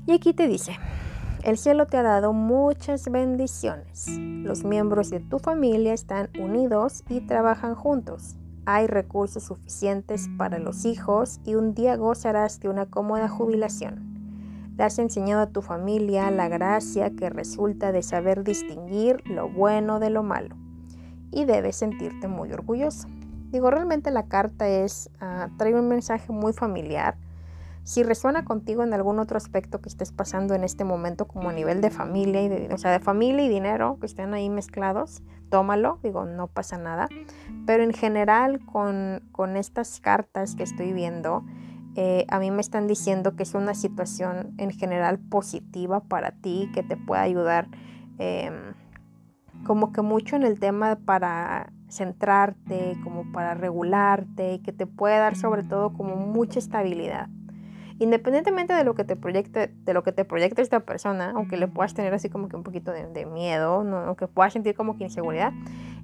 Y 0.06 0.12
aquí 0.12 0.32
te 0.32 0.48
dice, 0.48 0.76
el 1.42 1.58
cielo 1.58 1.86
te 1.86 1.96
ha 1.96 2.02
dado 2.02 2.32
muchas 2.32 3.08
bendiciones. 3.08 4.08
Los 4.18 4.64
miembros 4.64 5.10
de 5.10 5.20
tu 5.20 5.38
familia 5.38 5.92
están 5.92 6.28
unidos 6.40 7.04
y 7.08 7.20
trabajan 7.20 7.76
juntos. 7.76 8.36
Hay 8.64 8.88
recursos 8.88 9.44
suficientes 9.44 10.28
para 10.36 10.58
los 10.58 10.84
hijos 10.84 11.40
y 11.44 11.54
un 11.54 11.72
día 11.72 11.94
gozarás 11.94 12.58
de 12.58 12.68
una 12.68 12.86
cómoda 12.86 13.28
jubilación. 13.28 14.16
Le 14.76 14.82
has 14.82 14.98
enseñado 14.98 15.42
a 15.42 15.50
tu 15.50 15.62
familia 15.62 16.30
la 16.32 16.48
gracia 16.48 17.10
que 17.10 17.30
resulta 17.30 17.92
de 17.92 18.02
saber 18.02 18.42
distinguir 18.42 19.22
lo 19.30 19.48
bueno 19.48 20.00
de 20.00 20.10
lo 20.10 20.24
malo 20.24 20.56
y 21.30 21.44
debes 21.44 21.76
sentirte 21.76 22.26
muy 22.26 22.52
orgulloso. 22.52 23.08
Digo, 23.50 23.70
realmente 23.70 24.10
la 24.10 24.26
carta 24.26 24.68
es, 24.68 25.10
uh, 25.20 25.56
trae 25.56 25.74
un 25.74 25.88
mensaje 25.88 26.32
muy 26.32 26.52
familiar. 26.52 27.16
Si 27.84 28.02
resuena 28.02 28.44
contigo 28.44 28.82
en 28.82 28.92
algún 28.92 29.20
otro 29.20 29.36
aspecto 29.36 29.80
que 29.80 29.88
estés 29.88 30.10
pasando 30.10 30.54
en 30.54 30.64
este 30.64 30.82
momento, 30.82 31.28
como 31.28 31.50
a 31.50 31.52
nivel 31.52 31.80
de 31.80 31.90
familia, 31.90 32.42
y 32.42 32.48
de, 32.48 32.74
o 32.74 32.78
sea, 32.78 32.90
de 32.90 32.98
familia 32.98 33.44
y 33.44 33.48
dinero, 33.48 33.98
que 34.00 34.06
estén 34.06 34.34
ahí 34.34 34.50
mezclados, 34.50 35.22
tómalo, 35.50 36.00
digo, 36.02 36.24
no 36.24 36.48
pasa 36.48 36.78
nada. 36.78 37.08
Pero 37.64 37.84
en 37.84 37.92
general, 37.92 38.64
con, 38.66 39.22
con 39.30 39.56
estas 39.56 40.00
cartas 40.00 40.56
que 40.56 40.64
estoy 40.64 40.92
viendo, 40.92 41.44
eh, 41.94 42.26
a 42.28 42.38
mí 42.38 42.50
me 42.50 42.60
están 42.60 42.86
diciendo 42.86 43.36
que 43.36 43.42
es 43.42 43.54
una 43.54 43.74
situación 43.74 44.52
en 44.58 44.70
general 44.70 45.18
positiva 45.18 46.00
para 46.00 46.32
ti, 46.32 46.70
que 46.74 46.82
te 46.82 46.96
puede 46.96 47.22
ayudar 47.22 47.68
em, 48.18 48.74
como 49.64 49.92
que 49.92 50.02
mucho 50.02 50.36
en 50.36 50.42
el 50.42 50.60
tema 50.60 50.96
para 50.96 51.72
centrarte, 51.88 52.96
como 53.02 53.30
para 53.32 53.54
regularte 53.54 54.54
y 54.54 54.58
que 54.60 54.72
te 54.72 54.86
puede 54.86 55.18
dar 55.18 55.36
sobre 55.36 55.62
todo 55.62 55.92
como 55.92 56.16
mucha 56.16 56.58
estabilidad. 56.58 57.28
Independientemente 57.98 58.74
de 58.74 58.84
lo 58.84 58.94
que 58.94 59.04
te 59.04 59.16
proyecte, 59.16 59.68
de 59.68 59.94
lo 59.94 60.02
que 60.02 60.12
te 60.12 60.26
proyecte 60.26 60.60
esta 60.60 60.80
persona, 60.80 61.32
aunque 61.34 61.56
le 61.56 61.66
puedas 61.66 61.94
tener 61.94 62.12
así 62.12 62.28
como 62.28 62.48
que 62.48 62.56
un 62.56 62.62
poquito 62.62 62.92
de, 62.92 63.26
miedo, 63.26 63.84
¿no? 63.84 63.98
aunque 63.98 64.26
puedas 64.26 64.52
sentir 64.52 64.74
como 64.74 64.98
que 64.98 65.04
inseguridad, 65.04 65.52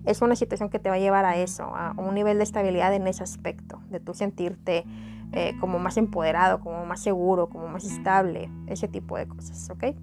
es 0.07 0.22
una 0.22 0.35
situación 0.35 0.70
que 0.70 0.78
te 0.78 0.89
va 0.89 0.95
a 0.97 0.99
llevar 0.99 1.26
a 1.26 1.37
eso, 1.37 1.64
a 1.64 1.95
un 1.99 2.14
nivel 2.14 2.39
de 2.39 2.45
estabilidad 2.45 2.95
en 2.95 3.07
ese 3.07 3.22
aspecto, 3.22 3.80
de 3.91 4.01
tú 4.01 4.14
sentirte 4.14 4.85
eh, 5.33 5.55
como 5.61 5.78
más 5.78 5.99
empoderado, 5.99 6.61
como 6.61 6.85
más 6.87 7.01
seguro, 7.01 7.49
como 7.49 7.68
más 7.68 7.85
estable, 7.85 8.51
ese 8.66 8.89
tipo 8.89 9.18
de 9.18 9.28
cosas, 9.28 9.68
¿ok? 9.70 9.95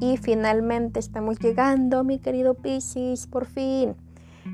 Y 0.00 0.18
finalmente 0.18 1.00
estamos 1.00 1.38
llegando, 1.38 2.04
mi 2.04 2.18
querido 2.18 2.54
Piscis, 2.54 3.26
por 3.26 3.46
fin. 3.46 3.94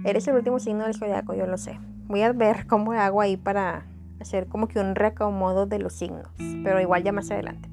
Eres 0.05 0.27
el 0.29 0.37
último 0.37 0.59
signo 0.59 0.85
del 0.85 0.95
zodiaco, 0.95 1.35
yo 1.35 1.47
lo 1.47 1.59
sé. 1.59 1.79
Voy 2.07 2.23
a 2.23 2.33
ver 2.33 2.67
cómo 2.67 2.93
hago 2.93 3.21
ahí 3.21 3.37
para 3.37 3.87
hacer 4.21 4.47
como 4.47 4.69
que 4.69 4.79
un 4.79 4.95
reacomodo 4.95 5.67
de 5.67 5.79
los 5.79 5.95
signos, 5.95 6.29
pero 6.63 6.81
igual 6.81 7.03
ya 7.03 7.13
más 7.13 7.31
adelante. 7.31 7.69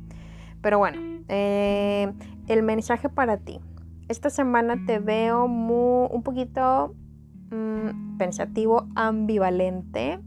Pero 0.61 0.79
bueno, 0.79 0.97
eh, 1.27 2.11
el 2.47 2.63
mensaje 2.63 3.07
para 3.07 3.37
ti. 3.37 3.59
Esta 4.07 4.31
semana 4.31 4.75
te 4.87 4.97
veo 4.97 5.47
muy, 5.47 6.07
un 6.11 6.23
poquito 6.23 6.95
mm, 7.51 8.17
pensativo, 8.17 8.87
ambivalente. 8.95 10.19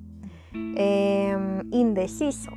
Em, 0.55 1.68
indeciso 1.72 2.53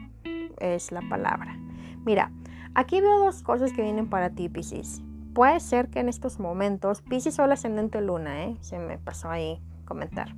es 0.59 0.91
la 0.91 1.01
palabra. 1.09 1.57
Mira, 2.05 2.31
aquí 2.76 3.01
veo 3.01 3.19
dos 3.19 3.41
cosas 3.41 3.73
que 3.73 3.82
vienen 3.82 4.07
para 4.07 4.30
ti, 4.30 4.49
Pisces. 4.49 5.01
Puede 5.34 5.59
ser 5.59 5.89
que 5.89 5.99
en 5.99 6.09
estos 6.09 6.39
momentos, 6.39 7.01
Pisces 7.01 7.39
o 7.39 7.43
ascendente 7.43 7.99
luna, 8.01 8.43
¿eh? 8.43 8.57
se 8.61 8.78
me 8.80 8.97
pasó 8.97 9.30
ahí 9.30 9.59
comentar. 9.86 10.36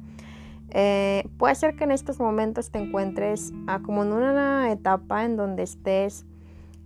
Eh, 0.69 1.27
puede 1.37 1.55
ser 1.55 1.75
que 1.75 1.83
en 1.83 1.91
estos 1.91 2.19
momentos 2.19 2.71
te 2.71 2.79
encuentres 2.79 3.53
ah, 3.67 3.79
como 3.83 4.03
en 4.03 4.13
una 4.13 4.71
etapa 4.71 5.23
en 5.23 5.37
donde 5.37 5.63
estés 5.63 6.25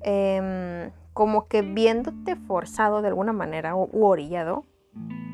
em, 0.02 0.92
como 1.14 1.48
que 1.48 1.62
viéndote 1.62 2.36
forzado 2.36 3.02
de 3.02 3.08
alguna 3.08 3.34
manera 3.34 3.76
u 3.76 4.06
orillado 4.06 4.66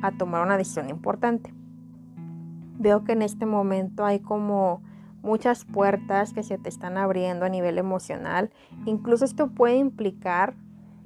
a 0.01 0.11
tomar 0.11 0.45
una 0.45 0.57
decisión 0.57 0.89
importante. 0.89 1.53
Veo 2.79 3.03
que 3.03 3.13
en 3.13 3.21
este 3.21 3.45
momento 3.45 4.05
hay 4.05 4.19
como 4.19 4.81
muchas 5.27 5.65
puertas 5.65 6.33
que 6.33 6.41
se 6.41 6.57
te 6.57 6.69
están 6.69 6.97
abriendo 6.97 7.45
a 7.45 7.49
nivel 7.49 7.77
emocional. 7.77 8.49
Incluso 8.85 9.25
esto 9.25 9.49
puede 9.49 9.75
implicar 9.75 10.55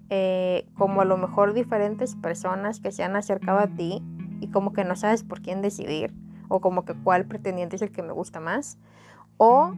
eh, 0.09 0.67
como 0.76 1.01
a 1.01 1.05
lo 1.05 1.17
mejor 1.17 1.53
diferentes 1.53 2.15
personas 2.15 2.80
que 2.80 2.91
se 2.91 3.03
han 3.03 3.15
acercado 3.15 3.59
a 3.59 3.67
ti 3.67 4.03
y 4.39 4.47
como 4.47 4.74
que 4.74 4.84
no 4.84 4.95
sabes 4.95 5.24
por 5.24 5.41
quién 5.41 5.61
decidir 5.61 6.13
o 6.49 6.61
como 6.61 6.86
que 6.86 6.93
cuál 6.93 7.26
pretendiente 7.26 7.78
es 7.78 7.82
el 7.82 7.91
que 7.91 8.03
me 8.03 8.13
gusta 8.13 8.39
más. 8.39 8.78
O 9.38 9.74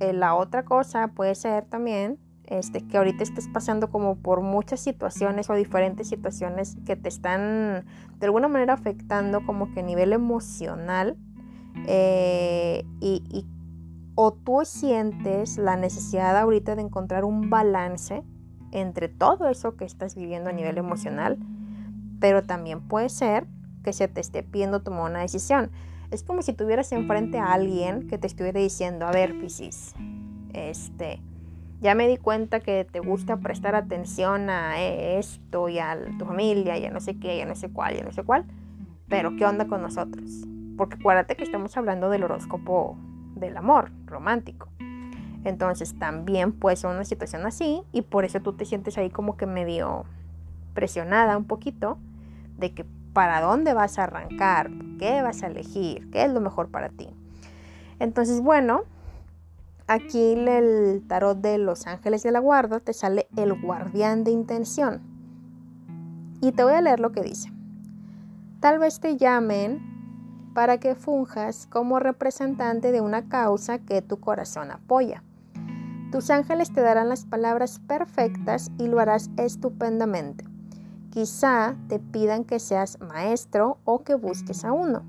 eh, 0.00 0.14
la 0.14 0.34
otra 0.34 0.64
cosa 0.64 1.08
puede 1.08 1.34
ser 1.34 1.66
también 1.66 2.18
este, 2.46 2.80
que 2.86 2.96
ahorita 2.96 3.22
estés 3.22 3.48
pasando 3.48 3.90
como 3.90 4.16
por 4.16 4.40
muchas 4.40 4.80
situaciones 4.80 5.50
o 5.50 5.54
diferentes 5.54 6.08
situaciones 6.08 6.76
que 6.86 6.96
te 6.96 7.08
están 7.08 7.84
de 8.18 8.26
alguna 8.26 8.48
manera 8.48 8.72
afectando 8.72 9.44
como 9.44 9.72
que 9.72 9.80
a 9.80 9.82
nivel 9.82 10.12
emocional 10.12 11.16
eh, 11.86 12.84
y, 13.00 13.46
o 14.14 14.32
tú 14.32 14.60
sientes 14.64 15.58
la 15.58 15.76
necesidad 15.76 16.36
ahorita 16.36 16.76
de 16.76 16.82
encontrar 16.82 17.24
un 17.24 17.50
balance 17.50 18.22
entre 18.70 19.08
todo 19.08 19.48
eso 19.48 19.76
que 19.76 19.84
estás 19.84 20.14
viviendo 20.14 20.50
a 20.50 20.52
nivel 20.52 20.78
emocional, 20.78 21.38
pero 22.20 22.42
también 22.42 22.80
puede 22.80 23.08
ser 23.08 23.46
que 23.82 23.92
se 23.92 24.08
te 24.08 24.20
esté 24.20 24.42
pidiendo 24.42 24.82
tomar 24.82 25.10
una 25.10 25.20
decisión. 25.20 25.70
Es 26.10 26.22
como 26.22 26.42
si 26.42 26.52
tuvieras 26.52 26.92
enfrente 26.92 27.38
a 27.38 27.52
alguien 27.52 28.06
que 28.08 28.18
te 28.18 28.26
estuviera 28.26 28.60
diciendo, 28.60 29.06
a 29.06 29.12
ver, 29.12 29.38
Piscis, 29.40 29.94
este, 30.52 31.20
ya 31.80 31.94
me 31.94 32.06
di 32.06 32.16
cuenta 32.16 32.60
que 32.60 32.86
te 32.90 33.00
gusta 33.00 33.38
prestar 33.38 33.74
atención 33.74 34.50
a 34.50 34.80
esto 34.80 35.68
y 35.68 35.78
a 35.78 35.98
tu 36.18 36.26
familia 36.26 36.78
y 36.78 36.84
a 36.84 36.90
no 36.90 37.00
sé 37.00 37.18
qué, 37.18 37.38
y 37.38 37.40
a 37.40 37.46
no 37.46 37.56
sé 37.56 37.70
cuál, 37.70 37.96
y 37.96 38.00
a 38.00 38.04
no 38.04 38.12
sé 38.12 38.22
cuál, 38.22 38.44
pero 39.08 39.36
¿qué 39.36 39.44
onda 39.44 39.66
con 39.66 39.82
nosotros? 39.82 40.44
Porque 40.76 40.96
acuérdate 40.96 41.34
que 41.34 41.44
estamos 41.44 41.76
hablando 41.76 42.08
del 42.08 42.24
horóscopo 42.24 42.96
del 43.46 43.56
amor 43.56 43.90
romántico. 44.06 44.68
Entonces 45.44 45.98
también 45.98 46.52
puede 46.52 46.76
ser 46.76 46.90
una 46.90 47.04
situación 47.04 47.44
así 47.46 47.82
y 47.92 48.02
por 48.02 48.24
eso 48.24 48.40
tú 48.40 48.52
te 48.52 48.64
sientes 48.64 48.96
ahí 48.96 49.10
como 49.10 49.36
que 49.36 49.46
medio 49.46 50.04
presionada 50.74 51.36
un 51.36 51.44
poquito 51.44 51.98
de 52.58 52.72
que 52.72 52.86
para 53.12 53.40
dónde 53.40 53.74
vas 53.74 53.98
a 53.98 54.04
arrancar, 54.04 54.70
qué 54.98 55.20
vas 55.22 55.42
a 55.42 55.48
elegir, 55.48 56.10
qué 56.10 56.24
es 56.24 56.32
lo 56.32 56.40
mejor 56.40 56.70
para 56.70 56.88
ti. 56.88 57.08
Entonces, 57.98 58.40
bueno, 58.40 58.82
aquí 59.86 60.32
el 60.32 61.02
tarot 61.06 61.38
de 61.38 61.58
los 61.58 61.86
ángeles 61.86 62.22
de 62.22 62.32
la 62.32 62.38
guarda 62.38 62.80
te 62.80 62.92
sale 62.92 63.26
el 63.36 63.60
guardián 63.60 64.24
de 64.24 64.30
intención. 64.30 65.02
Y 66.40 66.52
te 66.52 66.64
voy 66.64 66.72
a 66.72 66.80
leer 66.80 67.00
lo 67.00 67.12
que 67.12 67.22
dice. 67.22 67.52
Tal 68.60 68.78
vez 68.78 69.00
te 69.00 69.16
llamen 69.16 69.91
para 70.54 70.78
que 70.78 70.94
funjas 70.94 71.66
como 71.70 71.98
representante 71.98 72.92
de 72.92 73.00
una 73.00 73.28
causa 73.28 73.78
que 73.78 74.02
tu 74.02 74.20
corazón 74.20 74.70
apoya. 74.70 75.22
Tus 76.10 76.28
ángeles 76.30 76.72
te 76.72 76.82
darán 76.82 77.08
las 77.08 77.24
palabras 77.24 77.80
perfectas 77.86 78.70
y 78.78 78.86
lo 78.86 79.00
harás 79.00 79.30
estupendamente. 79.38 80.44
Quizá 81.10 81.76
te 81.88 81.98
pidan 81.98 82.44
que 82.44 82.58
seas 82.58 82.98
maestro 83.00 83.78
o 83.84 84.02
que 84.04 84.14
busques 84.14 84.64
a 84.64 84.72
uno. 84.72 85.02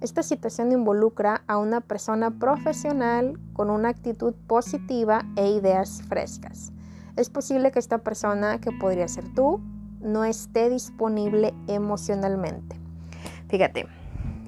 Esta 0.00 0.22
situación 0.22 0.72
involucra 0.72 1.42
a 1.46 1.58
una 1.58 1.80
persona 1.80 2.30
profesional 2.30 3.38
con 3.54 3.70
una 3.70 3.88
actitud 3.88 4.34
positiva 4.46 5.24
e 5.36 5.50
ideas 5.50 6.02
frescas. 6.08 6.72
Es 7.16 7.30
posible 7.30 7.70
que 7.70 7.78
esta 7.78 7.98
persona, 7.98 8.60
que 8.60 8.72
podría 8.72 9.08
ser 9.08 9.32
tú, 9.34 9.60
no 10.00 10.24
esté 10.24 10.68
disponible 10.68 11.54
emocionalmente. 11.66 12.76
Fíjate, 13.48 13.86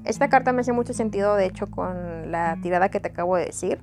esta 0.05 0.29
carta 0.29 0.53
me 0.53 0.61
hace 0.61 0.73
mucho 0.73 0.93
sentido, 0.93 1.35
de 1.35 1.45
hecho, 1.45 1.69
con 1.69 2.31
la 2.31 2.57
tirada 2.61 2.89
que 2.89 2.99
te 2.99 3.09
acabo 3.09 3.35
de 3.35 3.45
decir. 3.45 3.79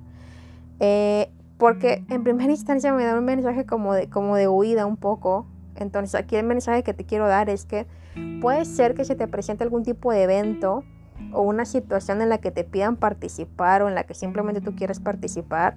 Eh, 0.80 1.30
porque 1.58 2.04
en 2.10 2.22
primera 2.22 2.50
instancia 2.50 2.92
me 2.92 3.04
da 3.04 3.18
un 3.18 3.24
mensaje 3.24 3.64
como 3.64 3.94
de, 3.94 4.08
como 4.08 4.36
de 4.36 4.48
huida 4.48 4.86
un 4.86 4.96
poco. 4.96 5.46
Entonces 5.76 6.14
aquí 6.14 6.36
el 6.36 6.46
mensaje 6.46 6.82
que 6.82 6.94
te 6.94 7.04
quiero 7.04 7.28
dar 7.28 7.48
es 7.50 7.64
que 7.64 7.86
puede 8.40 8.64
ser 8.64 8.94
que 8.94 9.04
se 9.04 9.14
te 9.14 9.28
presente 9.28 9.64
algún 9.64 9.82
tipo 9.82 10.12
de 10.12 10.22
evento 10.22 10.84
o 11.32 11.42
una 11.42 11.64
situación 11.64 12.20
en 12.22 12.28
la 12.28 12.38
que 12.38 12.50
te 12.50 12.64
pidan 12.64 12.96
participar 12.96 13.82
o 13.82 13.88
en 13.88 13.94
la 13.94 14.04
que 14.04 14.14
simplemente 14.14 14.60
tú 14.60 14.74
quieres 14.74 15.00
participar 15.00 15.76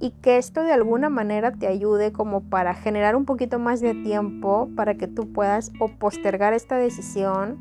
y 0.00 0.12
que 0.22 0.38
esto 0.38 0.62
de 0.62 0.72
alguna 0.72 1.10
manera 1.10 1.52
te 1.52 1.66
ayude 1.66 2.10
como 2.10 2.40
para 2.42 2.74
generar 2.74 3.14
un 3.16 3.26
poquito 3.26 3.58
más 3.58 3.80
de 3.80 3.94
tiempo 3.94 4.68
para 4.74 4.94
que 4.94 5.06
tú 5.06 5.32
puedas 5.32 5.72
o 5.78 5.88
postergar 5.88 6.54
esta 6.54 6.76
decisión 6.76 7.58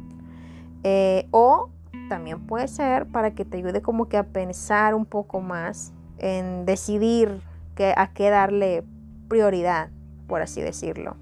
eh, 0.83 1.27
o 1.31 1.69
también 2.09 2.45
puede 2.45 2.67
ser 2.67 3.05
para 3.05 3.31
que 3.31 3.45
te 3.45 3.57
ayude 3.57 3.81
como 3.81 4.09
que 4.09 4.17
a 4.17 4.23
pensar 4.23 4.93
un 4.95 5.05
poco 5.05 5.39
más 5.39 5.93
en 6.17 6.65
decidir 6.65 7.39
que, 7.75 7.93
a 7.95 8.11
qué 8.11 8.29
darle 8.29 8.83
prioridad, 9.29 9.89
por 10.27 10.41
así 10.41 10.61
decirlo. 10.61 11.15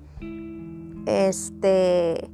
Este, 1.06 2.30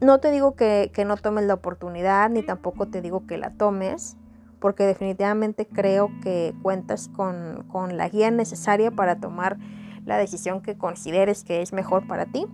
no 0.00 0.18
te 0.18 0.30
digo 0.30 0.54
que, 0.54 0.90
no 1.06 1.16
tomes 1.16 1.44
la 1.44 1.54
oportunidad, 1.54 2.30
ni 2.30 2.42
tampoco 2.42 2.88
te 2.88 3.02
digo 3.02 3.26
que 3.26 3.36
la 3.36 3.50
tomes, 3.50 4.16
porque 4.60 4.84
definitivamente 4.84 5.66
creo 5.66 6.10
que 6.22 6.54
cuentas 6.62 7.08
con, 7.08 7.66
la 7.96 8.08
guía 8.08 8.30
necesaria 8.30 8.90
para 8.90 9.16
tomar 9.16 9.58
la 10.06 10.16
decisión 10.18 10.60
que 10.62 10.76
consideres 10.76 11.44
que 11.44 11.62
es 11.62 11.72
mejor 11.72 12.06
para 12.06 12.26
ti. 12.26 12.46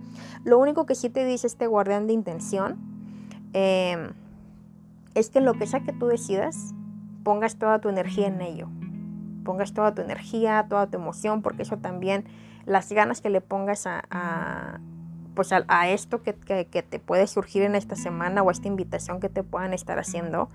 Lo 0.43 0.57
único 0.59 0.85
que 0.85 0.95
sí 0.95 1.09
te 1.09 1.25
dice 1.25 1.47
este 1.47 1.67
guardián 1.67 2.07
de 2.07 2.13
intención 2.13 2.77
eh, 3.53 4.11
es 5.15 5.29
que 5.29 5.41
lo 5.41 5.53
que 5.53 5.67
sea 5.67 5.81
que 5.81 5.93
tú 5.93 6.07
decidas, 6.07 6.73
pongas 7.23 7.57
toda 7.57 7.79
tu 7.79 7.89
energía 7.89 8.27
en 8.27 8.41
ello. 8.41 8.67
Pongas 9.43 9.73
toda 9.73 9.93
tu 9.93 10.01
energía, 10.01 10.65
toda 10.69 10.87
tu 10.87 10.97
emoción, 10.97 11.41
porque 11.41 11.63
eso 11.63 11.77
también, 11.77 12.25
las 12.65 12.91
ganas 12.91 13.21
que 13.21 13.29
le 13.29 13.41
pongas 13.41 13.87
a, 13.87 14.79
pues 15.35 15.51
a, 15.51 15.89
esto 15.89 16.21
que, 16.21 16.33
te 16.33 16.99
puede 16.99 17.27
surgir 17.27 17.63
en 17.63 17.75
esta 17.75 17.95
semana 17.95 18.43
o 18.43 18.49
a 18.49 18.51
esta 18.51 18.67
invitación 18.67 19.19
que 19.19 19.29
te 19.29 19.43
puedan 19.43 19.73
estar 19.73 19.99
haciendo, 19.99 20.49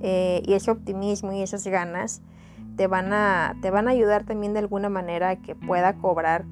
eh, 0.00 0.42
y 0.44 0.52
ese 0.52 0.70
optimismo 0.70 1.32
y 1.32 1.42
esas 1.42 1.66
ganas 1.66 2.20
te 2.76 2.86
van, 2.86 3.12
a, 3.12 3.56
te 3.62 3.70
van 3.70 3.88
a 3.88 3.92
ayudar 3.92 4.24
también 4.24 4.52
de 4.52 4.58
alguna 4.58 4.90
manera 4.90 5.30
a 5.30 5.36
que 5.36 5.54
pueda 5.54 5.94
cobrar, 5.94 6.44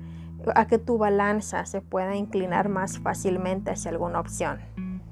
a 0.55 0.67
que 0.67 0.79
tu 0.79 0.99
balanza 0.99 1.67
se 1.67 1.83
pueda 1.83 2.17
inclinar 2.17 2.69
más 2.69 2.99
fácilmente 2.99 3.71
hacia 3.71 3.91
alguna 3.91 4.21
opción. 4.21 4.61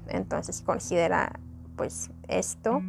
Entonces 0.07 0.61
considera 0.61 1.39
pues 1.75 2.11
esto, 2.27 2.81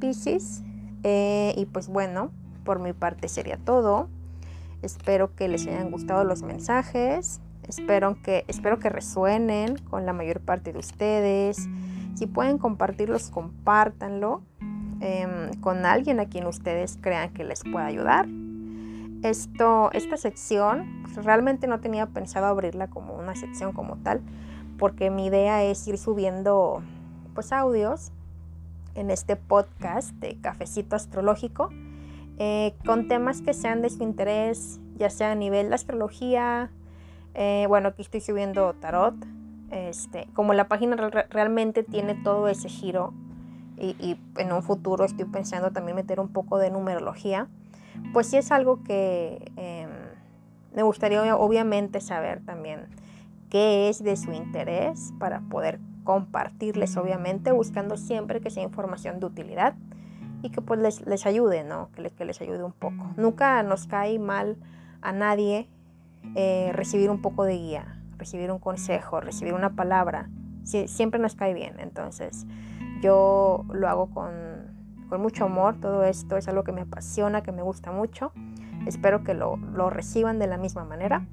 Pisces. 0.00 0.62
Eh, 1.02 1.54
y 1.56 1.66
pues 1.66 1.88
bueno, 1.88 2.30
por 2.64 2.80
mi 2.80 2.92
parte 2.92 3.28
sería 3.28 3.56
todo. 3.58 4.08
Espero 4.82 5.34
que 5.34 5.48
les 5.48 5.66
hayan 5.66 5.90
gustado 5.90 6.24
los 6.24 6.42
mensajes. 6.42 7.40
Espero 7.68 8.20
que, 8.22 8.44
espero 8.48 8.78
que 8.78 8.90
resuenen 8.90 9.76
con 9.78 10.04
la 10.04 10.12
mayor 10.12 10.40
parte 10.40 10.72
de 10.72 10.78
ustedes. 10.78 11.68
Si 12.14 12.26
pueden 12.26 12.58
compartirlos, 12.58 13.30
compártanlo 13.30 14.42
em, 15.00 15.58
con 15.60 15.86
alguien 15.86 16.20
a 16.20 16.26
quien 16.26 16.46
ustedes 16.46 16.98
crean 17.00 17.32
que 17.32 17.44
les 17.44 17.62
pueda 17.64 17.86
ayudar. 17.86 18.26
Esto, 19.22 19.90
esta 19.92 20.18
sección, 20.18 21.02
pues, 21.02 21.24
realmente 21.24 21.66
no 21.66 21.80
tenía 21.80 22.06
pensado 22.06 22.46
abrirla 22.46 22.88
como 22.88 23.14
una 23.14 23.34
sección 23.34 23.72
como 23.72 23.96
tal, 23.96 24.20
porque 24.78 25.10
mi 25.10 25.26
idea 25.26 25.64
es 25.64 25.86
ir 25.88 25.96
subiendo 25.96 26.82
pues, 27.34 27.52
audios 27.52 28.12
en 28.94 29.10
este 29.10 29.36
podcast 29.36 30.12
de 30.16 30.40
Cafecito 30.40 30.96
Astrológico 30.96 31.70
eh, 32.38 32.74
con 32.84 33.06
temas 33.06 33.42
que 33.42 33.54
sean 33.54 33.80
de 33.80 33.90
su 33.90 34.02
interés, 34.02 34.80
ya 34.96 35.08
sea 35.08 35.32
a 35.32 35.34
nivel 35.36 35.68
de 35.68 35.76
astrología, 35.76 36.70
eh, 37.34 37.66
bueno, 37.68 37.88
aquí 37.88 38.02
estoy 38.02 38.20
subiendo 38.20 38.74
tarot, 38.74 39.14
este, 39.70 40.26
como 40.34 40.52
la 40.52 40.66
página 40.66 40.96
realmente 41.30 41.84
tiene 41.84 42.14
todo 42.14 42.48
ese 42.48 42.68
giro 42.68 43.12
y, 43.76 44.16
en 44.36 44.52
un 44.52 44.62
futuro 44.62 45.04
estoy 45.04 45.26
pensando 45.26 45.70
también 45.70 45.96
meter 45.96 46.18
un 46.18 46.28
poco 46.28 46.58
de 46.58 46.70
numerología, 46.70 47.48
pues 48.12 48.28
sí 48.28 48.36
es 48.36 48.50
algo 48.50 48.82
que 48.82 49.52
em, 49.56 49.90
me 50.74 50.82
gustaría 50.82 51.36
obviamente 51.36 52.00
saber 52.00 52.44
también 52.44 52.86
qué 53.48 53.88
es 53.88 54.02
de 54.02 54.16
su 54.16 54.32
interés 54.32 55.12
para 55.20 55.40
poder 55.40 55.78
compartirles 56.04 56.96
obviamente, 56.96 57.50
buscando 57.52 57.96
siempre 57.96 58.40
que 58.40 58.50
sea 58.50 58.62
información 58.62 59.20
de 59.20 59.26
utilidad 59.26 59.74
y 60.42 60.50
que 60.50 60.60
pues 60.60 60.78
les, 60.78 61.06
les 61.06 61.26
ayude, 61.26 61.64
¿no? 61.64 61.90
Que, 61.92 62.10
que, 62.10 62.24
les 62.24 62.40
ayude 62.40 62.62
un 62.62 62.72
poco. 62.72 63.14
Nunca 63.16 63.62
nos 63.62 63.86
cae 63.86 64.18
mal 64.18 64.58
a 65.00 65.12
nadie 65.12 65.68
eh, 66.34 66.70
recibir 66.74 67.10
un 67.10 67.22
poco 67.22 67.44
de 67.44 67.56
guía, 67.56 67.98
recibir 68.18 68.50
un 68.50 68.58
consejo, 68.58 69.20
recibir 69.20 69.54
una 69.54 69.70
palabra. 69.70 70.28
siempre 70.64 71.20
nos 71.20 71.34
cae 71.34 71.54
bien. 71.54 71.80
Entonces, 71.80 72.46
yo 73.00 73.64
lo 73.72 73.88
hago 73.88 74.10
con, 74.10 74.32
con, 75.08 75.20
mucho 75.20 75.44
amor. 75.44 75.80
Todo 75.80 76.04
esto 76.04 76.36
es 76.36 76.48
algo 76.48 76.64
que 76.64 76.72
me 76.72 76.82
apasiona, 76.82 77.42
que 77.42 77.52
me 77.52 77.62
gusta 77.62 77.92
mucho. 77.92 78.32
Espero 78.86 79.24
que 79.24 79.34
lo, 79.34 79.56
lo 79.56 79.90
reciban 79.90 80.38
de 80.38 80.46
la 80.46 80.58
misma 80.58 80.84
manera. 80.84 81.26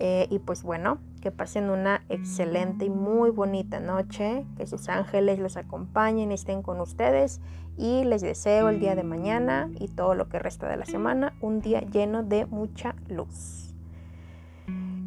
Eh, 0.00 0.28
y 0.30 0.38
pues 0.38 0.62
bueno, 0.62 0.98
que 1.20 1.32
pasen 1.32 1.70
una 1.70 2.04
excelente 2.08 2.84
y 2.84 2.90
muy 2.90 3.30
bonita 3.30 3.80
noche, 3.80 4.46
que 4.56 4.64
sus 4.64 4.88
ángeles 4.88 5.40
los 5.40 5.56
acompañen 5.56 6.30
estén 6.30 6.62
con 6.62 6.80
ustedes 6.80 7.40
y 7.76 8.04
les 8.04 8.22
deseo 8.22 8.68
el 8.68 8.78
día 8.78 8.94
de 8.94 9.02
mañana 9.02 9.68
y 9.80 9.88
todo 9.88 10.14
lo 10.14 10.28
que 10.28 10.38
resta 10.38 10.68
de 10.68 10.76
la 10.76 10.84
semana 10.84 11.34
un 11.40 11.60
día 11.60 11.80
lleno 11.80 12.22
de 12.22 12.46
mucha 12.46 12.94
luz. 13.08 13.74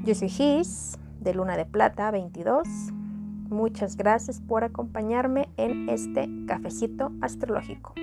Yo 0.03 0.13
soy 0.13 0.27
Gis 0.27 0.99
de 1.21 1.33
Luna 1.35 1.55
de 1.55 1.65
Plata 1.65 2.11
22. 2.11 2.67
Muchas 3.49 3.95
gracias 3.95 4.41
por 4.41 4.65
acompañarme 4.65 5.47
en 5.55 5.87
este 5.87 6.27
cafecito 6.47 7.13
astrológico. 7.21 7.93